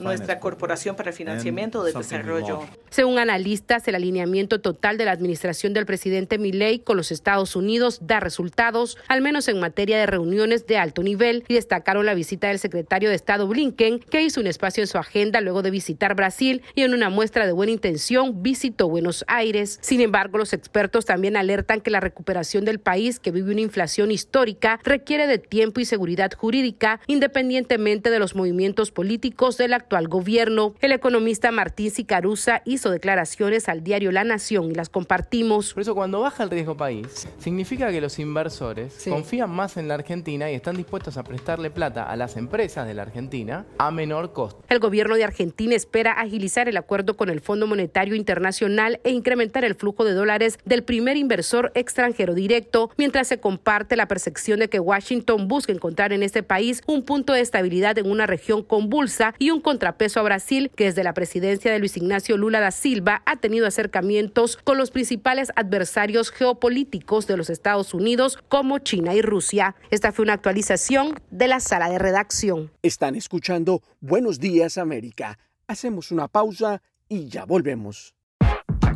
Nuestra 0.00 0.40
Corporación 0.40 0.96
para 0.96 1.10
el 1.10 1.16
Financiamiento 1.16 1.82
del 1.82 1.94
Desarrollo. 1.94 2.60
Según 2.90 3.18
analistas, 3.18 3.86
el 3.86 3.94
alineamiento 3.94 4.60
total 4.60 4.96
de 4.96 5.04
la 5.04 5.12
administración 5.12 5.74
del 5.74 5.86
presidente 5.86 6.38
Milley 6.38 6.78
con 6.78 6.96
los 6.96 7.12
Estados 7.12 7.54
Unidos 7.56 8.00
da 8.02 8.20
resultados, 8.20 8.96
al 9.08 9.20
menos 9.20 9.48
en 9.48 9.60
materia 9.60 9.98
de 9.98 10.06
reuniones 10.06 10.66
de 10.66 10.78
alto 10.78 11.02
nivel, 11.02 11.44
y 11.48 11.54
destacaron 11.54 12.06
la 12.06 12.14
visita 12.14 12.48
del 12.48 12.58
secretario 12.58 13.10
de 13.10 13.14
Estado 13.14 13.46
Blinken, 13.46 14.00
que 14.00 14.22
hizo 14.22 14.40
un 14.40 14.46
espacio 14.46 14.82
en 14.82 14.86
su 14.86 14.98
agenda 14.98 15.40
luego 15.40 15.62
de 15.62 15.70
visitar 15.70 16.14
Brasil 16.14 16.62
y 16.74 16.82
en 16.82 16.94
una 16.94 17.10
muestra 17.10 17.46
de 17.46 17.52
buena 17.52 17.72
intención 17.72 18.42
visitó 18.42 18.87
Buenos 18.88 19.24
Aires. 19.28 19.78
Sin 19.82 20.00
embargo, 20.00 20.38
los 20.38 20.52
expertos 20.52 21.04
también 21.04 21.36
alertan 21.36 21.80
que 21.80 21.90
la 21.90 22.00
recuperación 22.00 22.64
del 22.64 22.78
país, 22.78 23.20
que 23.20 23.30
vive 23.30 23.52
una 23.52 23.60
inflación 23.60 24.10
histórica, 24.10 24.80
requiere 24.84 25.26
de 25.26 25.38
tiempo 25.38 25.80
y 25.80 25.84
seguridad 25.84 26.32
jurídica, 26.32 27.00
independientemente 27.06 28.10
de 28.10 28.18
los 28.18 28.34
movimientos 28.34 28.90
políticos 28.90 29.56
del 29.56 29.74
actual 29.74 30.08
gobierno. 30.08 30.74
El 30.80 30.92
economista 30.92 31.50
Martín 31.50 31.90
Sicarusa 31.90 32.62
hizo 32.64 32.90
declaraciones 32.90 33.68
al 33.68 33.82
diario 33.82 34.12
La 34.12 34.24
Nación 34.24 34.70
y 34.70 34.74
las 34.74 34.88
compartimos. 34.88 35.74
Por 35.74 35.82
eso, 35.82 35.94
cuando 35.94 36.20
baja 36.20 36.42
el 36.42 36.50
riesgo 36.50 36.76
país, 36.76 37.28
significa 37.38 37.90
que 37.90 38.00
los 38.00 38.18
inversores 38.18 39.04
confían 39.08 39.50
más 39.50 39.76
en 39.76 39.88
la 39.88 39.94
Argentina 39.94 40.50
y 40.50 40.54
están 40.54 40.76
dispuestos 40.76 41.16
a 41.16 41.24
prestarle 41.24 41.70
plata 41.70 42.04
a 42.04 42.16
las 42.16 42.36
empresas 42.36 42.86
de 42.86 42.94
la 42.94 43.02
Argentina 43.02 43.66
a 43.78 43.90
menor 43.90 44.32
costo. 44.32 44.62
El 44.68 44.78
gobierno 44.78 45.16
de 45.16 45.24
Argentina 45.24 45.74
espera 45.74 46.12
agilizar 46.12 46.68
el 46.68 46.76
acuerdo 46.76 47.16
con 47.16 47.30
el 47.30 47.40
Fondo 47.40 47.66
Monetario 47.66 48.14
Internacional 48.14 48.77
e 48.78 49.10
incrementar 49.10 49.64
el 49.64 49.74
flujo 49.74 50.04
de 50.04 50.12
dólares 50.12 50.58
del 50.64 50.84
primer 50.84 51.16
inversor 51.16 51.72
extranjero 51.74 52.34
directo, 52.34 52.90
mientras 52.96 53.26
se 53.26 53.40
comparte 53.40 53.96
la 53.96 54.06
percepción 54.06 54.60
de 54.60 54.68
que 54.68 54.78
Washington 54.78 55.48
busca 55.48 55.72
encontrar 55.72 56.12
en 56.12 56.22
este 56.22 56.44
país 56.44 56.82
un 56.86 57.02
punto 57.02 57.32
de 57.32 57.40
estabilidad 57.40 57.98
en 57.98 58.08
una 58.08 58.26
región 58.26 58.62
convulsa 58.62 59.34
y 59.38 59.50
un 59.50 59.60
contrapeso 59.60 60.20
a 60.20 60.22
Brasil, 60.22 60.70
que 60.76 60.84
desde 60.84 61.02
la 61.02 61.12
presidencia 61.12 61.72
de 61.72 61.80
Luis 61.80 61.96
Ignacio 61.96 62.36
Lula 62.36 62.60
da 62.60 62.70
Silva 62.70 63.22
ha 63.26 63.36
tenido 63.36 63.66
acercamientos 63.66 64.58
con 64.62 64.78
los 64.78 64.92
principales 64.92 65.50
adversarios 65.56 66.30
geopolíticos 66.30 67.26
de 67.26 67.36
los 67.36 67.50
Estados 67.50 67.94
Unidos 67.94 68.38
como 68.48 68.78
China 68.78 69.14
y 69.14 69.22
Rusia. 69.22 69.74
Esta 69.90 70.12
fue 70.12 70.22
una 70.22 70.34
actualización 70.34 71.18
de 71.30 71.48
la 71.48 71.58
sala 71.58 71.90
de 71.90 71.98
redacción. 71.98 72.70
Están 72.82 73.16
escuchando 73.16 73.82
Buenos 74.00 74.38
Días 74.38 74.78
América. 74.78 75.36
Hacemos 75.66 76.12
una 76.12 76.28
pausa 76.28 76.80
y 77.08 77.28
ya 77.28 77.44
volvemos. 77.44 78.17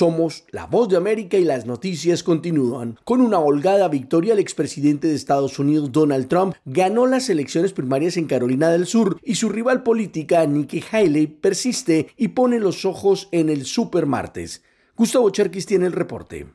Somos 0.00 0.44
la 0.50 0.64
voz 0.64 0.88
de 0.88 0.96
América 0.96 1.36
y 1.36 1.44
las 1.44 1.66
noticias 1.66 2.22
continúan. 2.22 2.98
Con 3.04 3.20
una 3.20 3.38
holgada 3.38 3.86
victoria, 3.88 4.32
el 4.32 4.38
expresidente 4.38 5.08
de 5.08 5.14
Estados 5.14 5.58
Unidos, 5.58 5.92
Donald 5.92 6.26
Trump, 6.26 6.54
ganó 6.64 7.06
las 7.06 7.28
elecciones 7.28 7.74
primarias 7.74 8.16
en 8.16 8.26
Carolina 8.26 8.70
del 8.70 8.86
Sur 8.86 9.20
y 9.22 9.34
su 9.34 9.50
rival 9.50 9.82
política, 9.82 10.46
Nikki 10.46 10.82
Haley, 10.90 11.26
persiste 11.26 12.14
y 12.16 12.28
pone 12.28 12.58
los 12.58 12.86
ojos 12.86 13.28
en 13.30 13.50
el 13.50 13.66
supermartes. 13.66 14.64
Gustavo 14.96 15.28
Cherkis 15.28 15.66
tiene 15.66 15.84
el 15.84 15.92
reporte. 15.92 16.46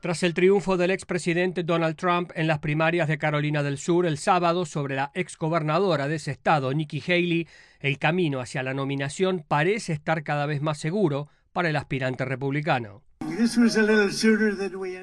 Tras 0.00 0.22
el 0.22 0.34
triunfo 0.34 0.76
del 0.76 0.90
expresidente 0.90 1.62
Donald 1.62 1.96
Trump 1.96 2.32
en 2.34 2.46
las 2.46 2.58
primarias 2.58 3.08
de 3.08 3.16
Carolina 3.16 3.62
del 3.62 3.78
Sur 3.78 4.04
el 4.04 4.18
sábado 4.18 4.66
sobre 4.66 4.96
la 4.96 5.10
exgobernadora 5.14 6.06
de 6.06 6.16
ese 6.16 6.32
estado, 6.32 6.74
Nikki 6.74 7.02
Haley, 7.06 7.48
el 7.80 7.98
camino 7.98 8.40
hacia 8.40 8.62
la 8.62 8.74
nominación 8.74 9.42
parece 9.48 9.94
estar 9.94 10.22
cada 10.22 10.44
vez 10.44 10.60
más 10.60 10.76
seguro 10.76 11.28
para 11.60 11.68
el 11.68 11.76
aspirante 11.76 12.24
republicano. 12.24 13.02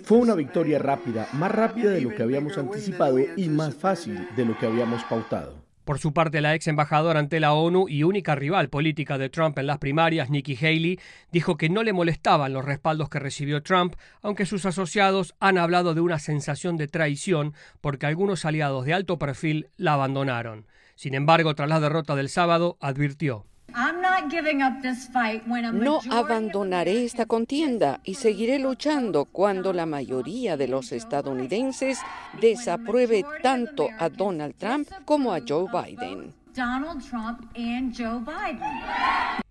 Fue 0.03 0.17
una 0.17 0.33
victoria 0.33 0.79
rápida, 0.79 1.27
más 1.33 1.51
rápida 1.51 1.91
de 1.91 2.01
lo 2.01 2.15
que 2.15 2.23
habíamos 2.23 2.57
anticipado 2.57 3.19
y 3.19 3.47
más 3.47 3.75
fácil 3.75 4.27
de 4.35 4.43
lo 4.43 4.57
que 4.57 4.65
habíamos 4.65 5.03
pautado. 5.03 5.63
Por 5.85 5.99
su 5.99 6.13
parte, 6.13 6.41
la 6.41 6.55
ex 6.55 6.65
embajadora 6.65 7.19
ante 7.19 7.39
la 7.39 7.53
ONU 7.53 7.87
y 7.87 8.01
única 8.01 8.33
rival 8.33 8.69
política 8.69 9.19
de 9.19 9.29
Trump 9.29 9.59
en 9.59 9.67
las 9.67 9.77
primarias, 9.77 10.31
Nikki 10.31 10.55
Haley, 10.55 10.99
dijo 11.31 11.57
que 11.57 11.69
no 11.69 11.83
le 11.83 11.93
molestaban 11.93 12.53
los 12.53 12.65
respaldos 12.65 13.09
que 13.09 13.19
recibió 13.19 13.61
Trump, 13.61 13.93
aunque 14.23 14.47
sus 14.47 14.65
asociados 14.65 15.35
han 15.39 15.59
hablado 15.59 15.93
de 15.93 16.01
una 16.01 16.17
sensación 16.17 16.75
de 16.75 16.87
traición 16.87 17.53
porque 17.81 18.07
algunos 18.07 18.45
aliados 18.45 18.83
de 18.83 18.95
alto 18.95 19.19
perfil 19.19 19.67
la 19.77 19.93
abandonaron. 19.93 20.65
Sin 20.95 21.13
embargo, 21.13 21.53
tras 21.53 21.69
la 21.69 21.79
derrota 21.79 22.15
del 22.15 22.29
sábado, 22.29 22.77
advirtió. 22.81 23.45
No 25.73 25.99
abandonaré 26.09 27.05
esta 27.05 27.25
contienda 27.25 27.99
y 28.03 28.15
seguiré 28.15 28.59
luchando 28.59 29.25
cuando 29.25 29.73
la 29.73 29.85
mayoría 29.85 30.57
de 30.57 30.67
los 30.67 30.91
estadounidenses 30.91 31.99
desapruebe 32.41 33.25
tanto 33.43 33.87
a 33.99 34.09
Donald 34.09 34.55
Trump 34.57 34.89
como 35.05 35.33
a 35.33 35.39
Joe 35.47 35.67
Biden. 35.71 36.33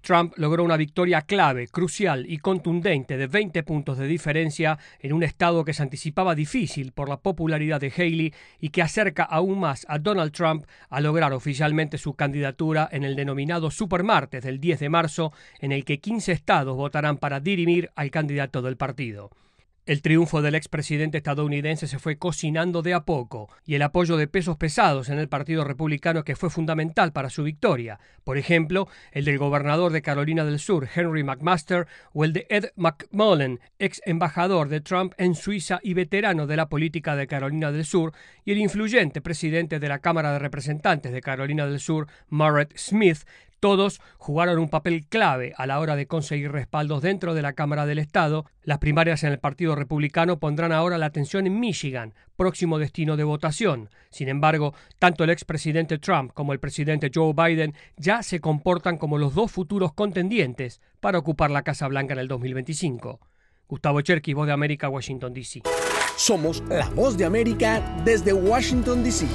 Trump 0.07 0.35
logró 0.37 0.63
una 0.63 0.77
victoria 0.77 1.23
clave, 1.23 1.67
crucial 1.67 2.27
y 2.29 2.39
contundente 2.39 3.17
de 3.17 3.27
20 3.27 3.65
puntos 3.65 3.99
de 3.99 4.07
diferencia 4.07 4.79
en 5.01 5.13
un 5.13 5.25
estado 5.25 5.65
que 5.65 5.75
se 5.75 5.83
anticipaba 5.83 6.37
difícil 6.37 6.93
por 6.93 7.09
la 7.09 7.17
popularidad 7.17 7.81
de 7.81 7.91
Haley 7.91 8.33
y 8.61 8.69
que 8.69 8.83
acerca 8.83 9.25
aún 9.25 9.59
más 9.59 9.85
a 9.89 9.99
Donald 9.99 10.31
Trump 10.31 10.65
a 10.91 11.01
lograr 11.01 11.33
oficialmente 11.33 11.99
su 11.99 12.15
candidatura 12.15 12.89
en 12.93 13.03
el 13.03 13.17
denominado 13.17 13.69
Supermartes 13.73 14.45
del 14.45 14.61
10 14.61 14.79
de 14.79 14.89
marzo, 14.89 15.33
en 15.59 15.73
el 15.73 15.85
que 15.85 15.99
15 15.99 16.31
estados 16.31 16.77
votarán 16.77 17.17
para 17.17 17.41
dirimir 17.41 17.91
al 17.97 18.13
candidato 18.13 18.63
del 18.63 18.77
partido. 18.77 19.31
El 19.87 20.03
triunfo 20.03 20.43
del 20.43 20.57
expresidente 20.57 21.19
estadounidense 21.19 21.87
se 21.87 22.01
fue 22.01 22.19
cocinando 22.19 22.83
de 22.83 22.93
a 22.93 23.05
poco 23.05 23.49
y 23.65 23.77
el 23.77 23.83
apoyo 23.83 24.17
de 24.17 24.27
pesos 24.27 24.57
pesados 24.57 25.11
en 25.11 25.21
el 25.21 25.29
Partido 25.29 25.63
Republicano 25.63 26.25
que 26.25 26.35
fue 26.35 26.51
fundamental 26.51 27.13
para 27.13 27.31
su 27.31 27.45
victoria, 27.45 28.01
por 28.25 28.37
ejemplo, 28.37 28.89
el 29.13 29.25
del 29.25 29.39
gobernador 29.39 29.93
de 29.93 30.03
Carolina 30.03 30.45
del 30.45 30.59
Sur, 30.59 30.89
Henry 30.93 31.23
McMaster, 31.23 31.87
o 32.13 32.25
el 32.25 32.33
de 32.33 32.49
Ed 32.51 32.71
McMullen, 32.75 33.61
ex 33.79 34.03
embajador 34.05 34.69
de 34.69 34.81
Trump 34.81 35.15
en 35.19 35.37
Suiza 35.37 35.79
y 35.85 35.95
veterano 35.95 36.49
de 36.49 36.57
la 36.57 36.69
política 36.69 37.15
de 37.15 37.29
Carolina 37.29 37.71
del 37.71 37.85
Sur, 37.85 38.13
y 38.45 38.51
el 38.51 38.59
influyente 38.59 39.21
presidente 39.21 39.79
de 39.79 39.89
la 39.89 40.01
Cámara 40.01 40.33
de 40.33 40.41
Representantes 40.41 41.13
de 41.13 41.21
Carolina 41.21 41.65
del 41.65 41.79
Sur, 41.79 42.09
Margaret 42.29 42.77
Smith, 42.77 43.19
todos 43.61 44.01
jugaron 44.19 44.59
un 44.59 44.69
papel 44.69 45.07
clave 45.07 45.53
a 45.57 45.67
la 45.67 45.81
hora 45.81 45.97
de 45.97 46.07
conseguir 46.07 46.53
respaldos 46.53 47.03
dentro 47.03 47.35
de 47.35 47.43
la 47.43 47.55
Cámara 47.55 47.87
del 47.87 47.99
Estado. 47.99 48.47
Las 48.63 48.79
primarias 48.79 49.23
en 49.25 49.33
el 49.33 49.39
Partido 49.39 49.75
Republicano 49.75 50.39
pondrán 50.39 50.73
ahora 50.73 50.99
la 50.99 51.07
atención 51.07 51.47
en 51.47 51.59
Michigan, 51.59 52.15
próximo 52.37 52.79
destino 52.79 53.17
de 53.17 53.25
votación. 53.25 53.91
Sin 54.11 54.29
embargo, 54.29 54.75
tanto 54.99 55.25
el 55.25 55.31
expresidente 55.31 55.99
Trump 55.99 56.33
como 56.33 56.53
el 56.53 56.61
presidente 56.61 57.11
Joe 57.15 57.33
Biden 57.33 57.75
ya 57.97 58.23
se 58.23 58.41
comportan 58.41 58.99
como 58.99 59.19
los 59.19 59.35
dos 59.35 59.51
futuros 59.51 59.93
contendientes 59.93 60.81
para 61.01 61.19
ocupar 61.19 61.51
la 61.51 61.63
Casa 61.63 61.89
Blanca 61.89 62.15
en 62.15 62.21
el 62.21 62.29
2025. 62.29 63.21
Gustavo 63.69 64.01
Cherky, 64.01 64.33
Voz 64.33 64.47
de 64.47 64.53
América, 64.53 64.89
Washington, 64.89 65.35
D.C. 65.35 65.63
Somos 66.17 66.63
la 66.69 66.89
Voz 66.91 67.19
de 67.19 67.25
América 67.25 67.83
desde 68.05 68.33
Washington, 68.33 69.03
D.C. 69.03 69.27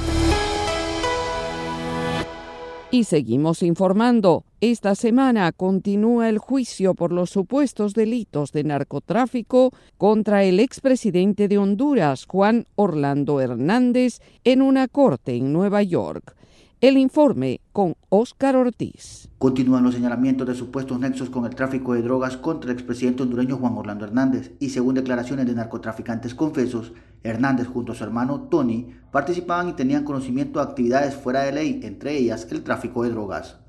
Y 2.94 3.06
seguimos 3.06 3.64
informando. 3.64 4.44
Esta 4.60 4.96
semana 4.96 5.50
continúa 5.54 6.28
el 6.28 6.40
juicio 6.40 6.94
por 6.94 7.14
los 7.14 7.30
supuestos 7.30 7.94
delitos 7.94 8.51
de 8.51 8.66
narcotráfico 8.66 9.72
contra 9.98 10.44
el 10.44 10.60
expresidente 10.60 11.48
de 11.48 11.58
Honduras, 11.58 12.25
Juan 12.25 12.68
Orlando 12.75 13.40
Hernández, 13.40 14.20
en 14.44 14.62
una 14.62 14.90
corte 14.90 15.38
en 15.38 15.54
Nueva 15.54 15.84
York. 15.84 16.36
El 16.81 16.98
informe 16.98 17.61
con 17.74 17.94
Óscar 18.09 18.55
Ortiz. 18.55 19.29
Continúan 19.37 19.83
los 19.83 19.94
señalamientos 19.94 20.48
de 20.48 20.55
supuestos 20.55 21.00
nexos 21.00 21.29
con 21.29 21.46
el 21.46 21.53
tráfico 21.53 21.94
de 21.94 22.01
drogas 22.01 22.37
contra 22.37 22.72
el 22.72 22.75
expresidente 22.75 23.22
hondureño 23.22 23.57
Juan 23.57 23.77
Orlando 23.77 24.05
Hernández 24.05 24.53
y 24.59 24.70
según 24.70 24.96
declaraciones 24.96 25.46
de 25.46 25.53
narcotraficantes 25.53 26.33
confesos, 26.33 26.94
Hernández 27.22 27.67
junto 27.67 27.91
a 27.91 27.96
su 27.96 28.03
hermano 28.03 28.48
Tony 28.50 28.96
participaban 29.11 29.70
y 29.70 29.74
tenían 29.74 30.03
conocimiento 30.03 30.57
de 30.57 30.65
actividades 30.65 31.13
fuera 31.13 31.44
de 31.44 31.51
ley, 31.51 31.81
entre 31.83 32.17
ellas 32.17 32.48
el 32.50 32.63
tráfico 32.63 33.03
de 33.03 33.11
drogas. 33.11 33.61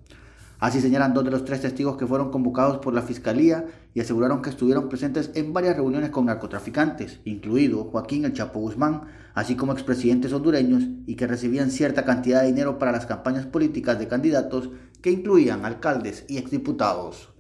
Así 0.62 0.80
señalan 0.80 1.12
dos 1.12 1.24
de 1.24 1.32
los 1.32 1.44
tres 1.44 1.60
testigos 1.60 1.96
que 1.96 2.06
fueron 2.06 2.30
convocados 2.30 2.78
por 2.78 2.94
la 2.94 3.02
Fiscalía 3.02 3.66
y 3.94 4.00
aseguraron 4.00 4.42
que 4.42 4.50
estuvieron 4.50 4.88
presentes 4.88 5.32
en 5.34 5.52
varias 5.52 5.74
reuniones 5.74 6.10
con 6.10 6.26
narcotraficantes, 6.26 7.18
incluido 7.24 7.82
Joaquín 7.82 8.24
El 8.24 8.32
Chapo 8.32 8.60
Guzmán, 8.60 9.08
así 9.34 9.56
como 9.56 9.72
expresidentes 9.72 10.32
hondureños, 10.32 10.84
y 11.04 11.16
que 11.16 11.26
recibían 11.26 11.72
cierta 11.72 12.04
cantidad 12.04 12.42
de 12.42 12.46
dinero 12.46 12.78
para 12.78 12.92
las 12.92 13.06
campañas 13.06 13.44
políticas 13.44 13.98
de 13.98 14.06
candidatos 14.06 14.70
que 15.00 15.10
incluían 15.10 15.64
alcaldes 15.64 16.24
y 16.28 16.38
exdiputados. 16.38 17.30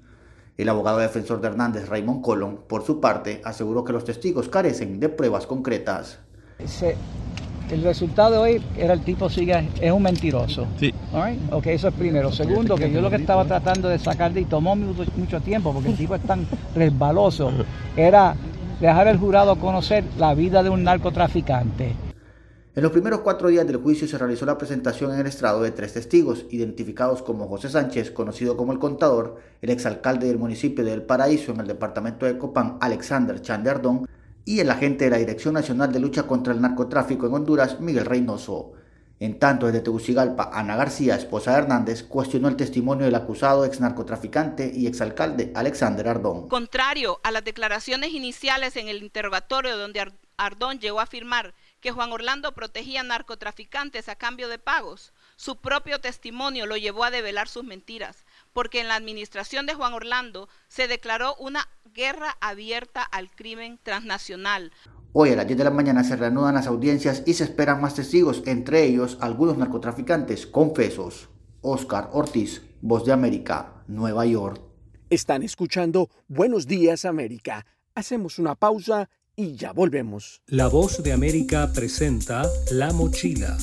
El 0.56 0.68
abogado 0.68 0.98
defensor 0.98 1.40
de 1.40 1.46
Hernández, 1.46 1.88
Raymond 1.88 2.22
Colón, 2.22 2.62
por 2.68 2.82
su 2.82 3.00
parte, 3.00 3.40
aseguró 3.44 3.84
que 3.84 3.92
los 3.92 4.04
testigos 4.04 4.48
carecen 4.48 4.98
de 4.98 5.08
pruebas 5.08 5.46
concretas 5.46 6.18
el 7.72 7.82
resultado 7.82 8.32
de 8.32 8.38
hoy 8.38 8.62
era 8.76 8.92
el 8.92 9.00
tipo 9.00 9.30
sigue, 9.30 9.68
es 9.80 9.90
un 9.90 10.02
mentiroso. 10.02 10.66
Sí. 10.78 10.92
Ok, 11.50 11.66
eso 11.68 11.88
es 11.88 11.94
primero. 11.94 12.30
Segundo, 12.30 12.76
que 12.76 12.90
yo 12.90 13.00
lo 13.00 13.08
que 13.08 13.16
estaba 13.16 13.44
tratando 13.44 13.88
de 13.88 13.98
sacar 13.98 14.32
de 14.32 14.42
y 14.42 14.44
tomó 14.44 14.76
mucho, 14.76 15.10
mucho 15.16 15.40
tiempo 15.40 15.72
porque 15.72 15.90
el 15.90 15.96
tipo 15.96 16.14
es 16.14 16.22
tan 16.22 16.46
resbaloso, 16.74 17.50
era 17.96 18.34
dejar 18.80 19.08
al 19.08 19.18
jurado 19.18 19.56
conocer 19.56 20.04
la 20.18 20.34
vida 20.34 20.62
de 20.62 20.70
un 20.70 20.84
narcotraficante. 20.84 21.94
En 22.74 22.82
los 22.82 22.92
primeros 22.92 23.20
cuatro 23.20 23.48
días 23.48 23.66
del 23.66 23.76
juicio 23.76 24.08
se 24.08 24.16
realizó 24.16 24.46
la 24.46 24.56
presentación 24.56 25.12
en 25.12 25.20
el 25.20 25.26
estrado 25.26 25.62
de 25.62 25.72
tres 25.72 25.92
testigos, 25.92 26.46
identificados 26.50 27.22
como 27.22 27.46
José 27.46 27.68
Sánchez, 27.68 28.10
conocido 28.10 28.56
como 28.56 28.72
el 28.72 28.78
contador, 28.78 29.36
el 29.60 29.70
exalcalde 29.70 30.26
del 30.26 30.38
municipio 30.38 30.82
de 30.82 30.94
El 30.94 31.02
Paraíso 31.02 31.52
en 31.52 31.60
el 31.60 31.66
departamento 31.66 32.24
de 32.24 32.38
Copán, 32.38 32.78
Alexander 32.80 33.40
Chanderdón, 33.42 34.06
y 34.44 34.60
el 34.60 34.70
agente 34.70 35.04
de 35.04 35.10
la 35.10 35.18
Dirección 35.18 35.54
Nacional 35.54 35.92
de 35.92 36.00
Lucha 36.00 36.24
contra 36.24 36.52
el 36.52 36.60
Narcotráfico 36.60 37.26
en 37.26 37.34
Honduras, 37.34 37.80
Miguel 37.80 38.06
Reynoso. 38.06 38.72
En 39.20 39.38
tanto, 39.38 39.66
desde 39.66 39.82
Tegucigalpa, 39.82 40.50
Ana 40.52 40.74
García, 40.74 41.14
esposa 41.14 41.52
de 41.52 41.58
Hernández, 41.58 42.02
cuestionó 42.02 42.48
el 42.48 42.56
testimonio 42.56 43.04
del 43.04 43.14
acusado 43.14 43.64
ex 43.64 43.78
narcotraficante 43.78 44.72
y 44.74 44.88
exalcalde 44.88 45.52
Alexander 45.54 46.08
Ardón. 46.08 46.48
Contrario 46.48 47.20
a 47.22 47.30
las 47.30 47.44
declaraciones 47.44 48.10
iniciales 48.14 48.76
en 48.76 48.88
el 48.88 49.00
interrogatorio 49.00 49.78
donde 49.78 50.12
Ardón 50.36 50.80
llegó 50.80 50.98
a 50.98 51.04
afirmar 51.04 51.54
que 51.80 51.92
Juan 51.92 52.10
Orlando 52.12 52.52
protegía 52.52 53.04
narcotraficantes 53.04 54.08
a 54.08 54.16
cambio 54.16 54.48
de 54.48 54.58
pagos, 54.58 55.12
su 55.36 55.56
propio 55.56 56.00
testimonio 56.00 56.66
lo 56.66 56.76
llevó 56.76 57.04
a 57.04 57.10
develar 57.10 57.48
sus 57.48 57.62
mentiras, 57.62 58.24
porque 58.52 58.80
en 58.80 58.88
la 58.88 58.96
administración 58.96 59.66
de 59.66 59.74
Juan 59.74 59.92
Orlando 59.92 60.48
se 60.68 60.88
declaró 60.88 61.36
una 61.36 61.68
guerra 61.92 62.36
abierta 62.40 63.02
al 63.02 63.30
crimen 63.30 63.78
transnacional. 63.82 64.72
Hoy 65.12 65.30
a 65.30 65.36
las 65.36 65.46
10 65.46 65.58
de 65.58 65.64
la 65.64 65.70
mañana 65.70 66.04
se 66.04 66.16
reanudan 66.16 66.54
las 66.54 66.66
audiencias 66.66 67.22
y 67.26 67.34
se 67.34 67.44
esperan 67.44 67.80
más 67.80 67.94
testigos, 67.94 68.42
entre 68.46 68.84
ellos 68.84 69.18
algunos 69.20 69.58
narcotraficantes 69.58 70.46
confesos. 70.46 71.28
Oscar 71.60 72.08
Ortiz, 72.12 72.62
Voz 72.80 73.04
de 73.04 73.12
América, 73.12 73.84
Nueva 73.86 74.24
York. 74.26 74.60
Están 75.10 75.42
escuchando 75.42 76.08
Buenos 76.28 76.66
Días 76.66 77.04
América. 77.04 77.66
Hacemos 77.94 78.38
una 78.38 78.54
pausa 78.54 79.10
y 79.36 79.56
ya 79.56 79.72
volvemos. 79.72 80.42
La 80.46 80.68
voz 80.68 81.02
de 81.02 81.12
América 81.12 81.72
presenta 81.72 82.48
La 82.70 82.92
Mochila, 82.92 83.56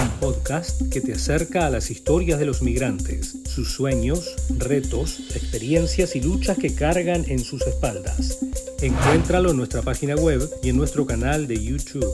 un 0.00 0.10
podcast 0.20 0.82
que 0.92 1.00
te 1.00 1.14
acerca 1.14 1.66
a 1.66 1.70
las 1.70 1.90
historias 1.90 2.38
de 2.38 2.46
los 2.46 2.62
migrantes, 2.62 3.38
sus 3.44 3.72
sueños, 3.72 4.36
retos, 4.58 5.20
experiencias 5.34 6.14
y 6.16 6.20
luchas 6.20 6.58
que 6.58 6.74
cargan 6.74 7.24
en 7.28 7.40
sus 7.40 7.62
espaldas. 7.62 8.38
Encuéntralo 8.80 9.50
en 9.50 9.56
nuestra 9.56 9.82
página 9.82 10.14
web 10.14 10.48
y 10.62 10.68
en 10.68 10.76
nuestro 10.76 11.06
canal 11.06 11.46
de 11.46 11.62
YouTube. 11.62 12.06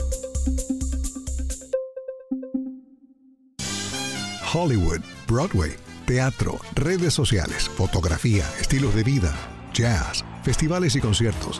Hollywood, 4.53 5.01
Broadway, 5.27 5.71
teatro, 6.05 6.59
redes 6.75 7.13
sociales, 7.13 7.69
fotografía, 7.69 8.45
estilos 8.59 8.93
de 8.93 9.03
vida, 9.03 9.33
jazz, 9.73 10.23
festivales 10.43 10.95
y 10.95 10.99
conciertos 10.99 11.59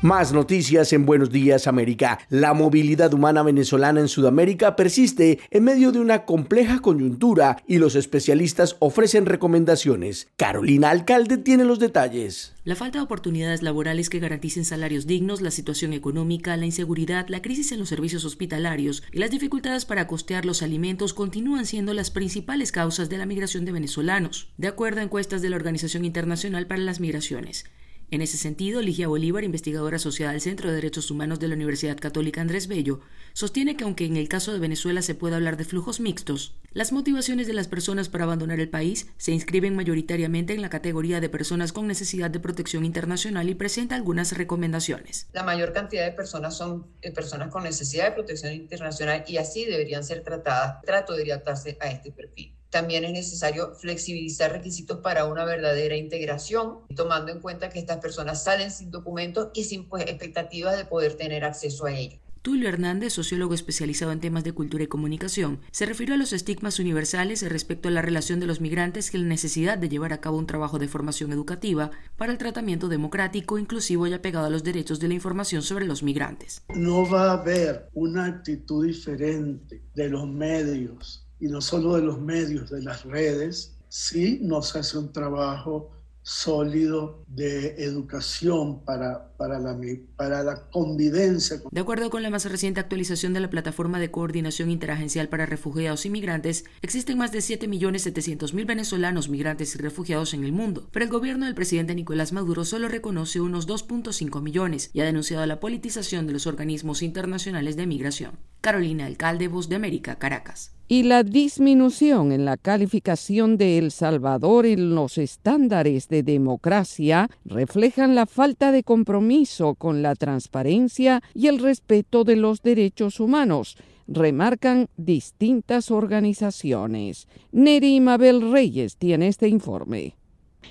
Más 0.00 0.32
noticias 0.32 0.92
en 0.92 1.04
Buenos 1.04 1.32
Días 1.32 1.66
América. 1.66 2.20
La 2.30 2.54
movilidad 2.54 3.12
humana 3.12 3.42
venezolana 3.42 3.98
en 3.98 4.06
Sudamérica 4.06 4.76
persiste 4.76 5.40
en 5.50 5.64
medio 5.64 5.90
de 5.90 5.98
una 5.98 6.24
compleja 6.24 6.78
coyuntura 6.78 7.64
y 7.66 7.78
los 7.78 7.96
especialistas 7.96 8.76
ofrecen 8.78 9.26
recomendaciones. 9.26 10.28
Carolina 10.36 10.90
Alcalde 10.90 11.36
tiene 11.36 11.64
los 11.64 11.80
detalles. 11.80 12.54
La 12.62 12.76
falta 12.76 12.98
de 12.98 13.04
oportunidades 13.06 13.62
laborales 13.62 14.08
que 14.08 14.20
garanticen 14.20 14.64
salarios 14.64 15.08
dignos, 15.08 15.40
la 15.40 15.50
situación 15.50 15.92
económica, 15.92 16.56
la 16.56 16.66
inseguridad, 16.66 17.26
la 17.26 17.42
crisis 17.42 17.72
en 17.72 17.80
los 17.80 17.88
servicios 17.88 18.24
hospitalarios 18.24 19.02
y 19.10 19.18
las 19.18 19.32
dificultades 19.32 19.84
para 19.84 20.06
costear 20.06 20.44
los 20.44 20.62
alimentos 20.62 21.12
continúan 21.12 21.66
siendo 21.66 21.92
las 21.92 22.12
principales 22.12 22.70
causas 22.70 23.08
de 23.08 23.18
la 23.18 23.26
migración 23.26 23.64
de 23.64 23.72
venezolanos, 23.72 24.52
de 24.58 24.68
acuerdo 24.68 25.00
a 25.00 25.04
encuestas 25.04 25.42
de 25.42 25.50
la 25.50 25.56
Organización 25.56 26.04
Internacional 26.04 26.68
para 26.68 26.82
las 26.82 27.00
Migraciones. 27.00 27.64
En 28.10 28.22
ese 28.22 28.38
sentido, 28.38 28.80
Ligia 28.80 29.06
Bolívar, 29.06 29.44
investigadora 29.44 29.96
asociada 29.96 30.32
al 30.32 30.40
Centro 30.40 30.70
de 30.70 30.76
Derechos 30.76 31.10
Humanos 31.10 31.40
de 31.40 31.48
la 31.48 31.54
Universidad 31.54 31.98
Católica 31.98 32.40
Andrés 32.40 32.66
Bello, 32.66 33.00
sostiene 33.34 33.76
que 33.76 33.84
aunque 33.84 34.06
en 34.06 34.16
el 34.16 34.28
caso 34.28 34.50
de 34.50 34.58
Venezuela 34.58 35.02
se 35.02 35.14
puede 35.14 35.34
hablar 35.34 35.58
de 35.58 35.66
flujos 35.66 36.00
mixtos, 36.00 36.54
las 36.72 36.90
motivaciones 36.90 37.46
de 37.46 37.52
las 37.52 37.68
personas 37.68 38.08
para 38.08 38.24
abandonar 38.24 38.60
el 38.60 38.70
país 38.70 39.08
se 39.18 39.32
inscriben 39.32 39.76
mayoritariamente 39.76 40.54
en 40.54 40.62
la 40.62 40.70
categoría 40.70 41.20
de 41.20 41.28
personas 41.28 41.74
con 41.74 41.86
necesidad 41.86 42.30
de 42.30 42.40
protección 42.40 42.86
internacional 42.86 43.50
y 43.50 43.54
presenta 43.54 43.94
algunas 43.94 44.32
recomendaciones. 44.32 45.28
La 45.34 45.42
mayor 45.42 45.74
cantidad 45.74 46.06
de 46.06 46.12
personas 46.12 46.56
son 46.56 46.86
eh, 47.02 47.12
personas 47.12 47.50
con 47.50 47.62
necesidad 47.62 48.06
de 48.06 48.12
protección 48.12 48.54
internacional 48.54 49.24
y 49.28 49.36
así 49.36 49.66
deberían 49.66 50.02
ser 50.02 50.24
tratadas. 50.24 50.80
Trato 50.82 51.14
de 51.14 51.30
adaptarse 51.30 51.76
a 51.80 51.90
este 51.90 52.10
perfil. 52.10 52.57
También 52.70 53.04
es 53.04 53.12
necesario 53.12 53.74
flexibilizar 53.74 54.52
requisitos 54.52 54.98
para 54.98 55.24
una 55.24 55.44
verdadera 55.44 55.96
integración, 55.96 56.80
tomando 56.94 57.32
en 57.32 57.40
cuenta 57.40 57.70
que 57.70 57.78
estas 57.78 57.98
personas 57.98 58.44
salen 58.44 58.70
sin 58.70 58.90
documentos 58.90 59.48
y 59.54 59.64
sin 59.64 59.88
pues, 59.88 60.04
expectativas 60.04 60.76
de 60.76 60.84
poder 60.84 61.14
tener 61.14 61.44
acceso 61.44 61.86
a 61.86 61.92
ellos. 61.92 62.20
Tulio 62.42 62.68
Hernández, 62.68 63.12
sociólogo 63.12 63.52
especializado 63.52 64.12
en 64.12 64.20
temas 64.20 64.44
de 64.44 64.52
cultura 64.52 64.84
y 64.84 64.86
comunicación, 64.86 65.60
se 65.70 65.86
refirió 65.86 66.14
a 66.14 66.18
los 66.18 66.32
estigmas 66.32 66.78
universales 66.78 67.46
respecto 67.46 67.88
a 67.88 67.90
la 67.90 68.00
relación 68.00 68.38
de 68.40 68.46
los 68.46 68.60
migrantes 68.60 69.12
y 69.12 69.18
la 69.18 69.26
necesidad 69.26 69.76
de 69.76 69.88
llevar 69.88 70.12
a 70.12 70.20
cabo 70.20 70.38
un 70.38 70.46
trabajo 70.46 70.78
de 70.78 70.88
formación 70.88 71.32
educativa 71.32 71.90
para 72.16 72.32
el 72.32 72.38
tratamiento 72.38 72.88
democrático, 72.88 73.58
inclusivo 73.58 74.06
y 74.06 74.14
apegado 74.14 74.46
a 74.46 74.50
los 74.50 74.64
derechos 74.64 75.00
de 75.00 75.08
la 75.08 75.14
información 75.14 75.62
sobre 75.62 75.84
los 75.84 76.02
migrantes. 76.02 76.62
No 76.74 77.08
va 77.10 77.30
a 77.30 77.40
haber 77.40 77.90
una 77.92 78.26
actitud 78.26 78.86
diferente 78.86 79.82
de 79.94 80.08
los 80.08 80.26
medios 80.26 81.27
y 81.40 81.48
no 81.48 81.60
solo 81.60 81.96
de 81.96 82.02
los 82.02 82.20
medios, 82.20 82.70
de 82.70 82.82
las 82.82 83.04
redes, 83.04 83.76
si 83.88 84.38
no 84.42 84.62
se 84.62 84.80
hace 84.80 84.98
un 84.98 85.12
trabajo 85.12 85.90
sólido 86.28 87.24
de 87.26 87.82
educación 87.82 88.84
para, 88.84 89.32
para, 89.38 89.58
la, 89.58 89.74
para 90.14 90.42
la 90.42 90.68
convivencia. 90.68 91.62
De 91.70 91.80
acuerdo 91.80 92.10
con 92.10 92.22
la 92.22 92.28
más 92.28 92.44
reciente 92.44 92.80
actualización 92.80 93.32
de 93.32 93.40
la 93.40 93.48
Plataforma 93.48 93.98
de 93.98 94.10
Coordinación 94.10 94.70
Interagencial 94.70 95.30
para 95.30 95.46
Refugiados 95.46 96.04
y 96.04 96.10
Migrantes, 96.10 96.66
existen 96.82 97.16
más 97.16 97.32
de 97.32 97.38
7.700.000 97.38 98.66
venezolanos 98.66 99.30
migrantes 99.30 99.74
y 99.74 99.78
refugiados 99.78 100.34
en 100.34 100.44
el 100.44 100.52
mundo, 100.52 100.90
pero 100.92 101.06
el 101.06 101.10
gobierno 101.10 101.46
del 101.46 101.54
presidente 101.54 101.94
Nicolás 101.94 102.34
Maduro 102.34 102.66
solo 102.66 102.88
reconoce 102.88 103.40
unos 103.40 103.66
2.5 103.66 104.42
millones 104.42 104.90
y 104.92 105.00
ha 105.00 105.06
denunciado 105.06 105.46
la 105.46 105.60
politización 105.60 106.26
de 106.26 106.34
los 106.34 106.46
organismos 106.46 107.00
internacionales 107.00 107.76
de 107.76 107.86
migración. 107.86 108.38
Carolina 108.60 109.06
Alcalde, 109.06 109.48
Voz 109.48 109.70
de 109.70 109.76
América, 109.76 110.18
Caracas 110.18 110.77
y 110.88 111.02
la 111.02 111.22
disminución 111.22 112.32
en 112.32 112.46
la 112.46 112.56
calificación 112.56 113.58
de 113.58 113.76
El 113.76 113.90
Salvador 113.90 114.64
en 114.64 114.94
los 114.94 115.18
estándares 115.18 116.08
de 116.08 116.22
democracia 116.22 117.30
reflejan 117.44 118.14
la 118.14 118.24
falta 118.24 118.72
de 118.72 118.82
compromiso 118.82 119.74
con 119.74 120.00
la 120.02 120.14
transparencia 120.14 121.22
y 121.34 121.48
el 121.48 121.58
respeto 121.58 122.24
de 122.24 122.36
los 122.36 122.62
derechos 122.62 123.20
humanos, 123.20 123.76
remarcan 124.06 124.88
distintas 124.96 125.90
organizaciones. 125.90 127.28
Neri 127.52 128.00
Mabel 128.00 128.50
Reyes 128.50 128.96
tiene 128.96 129.28
este 129.28 129.48
informe. 129.48 130.14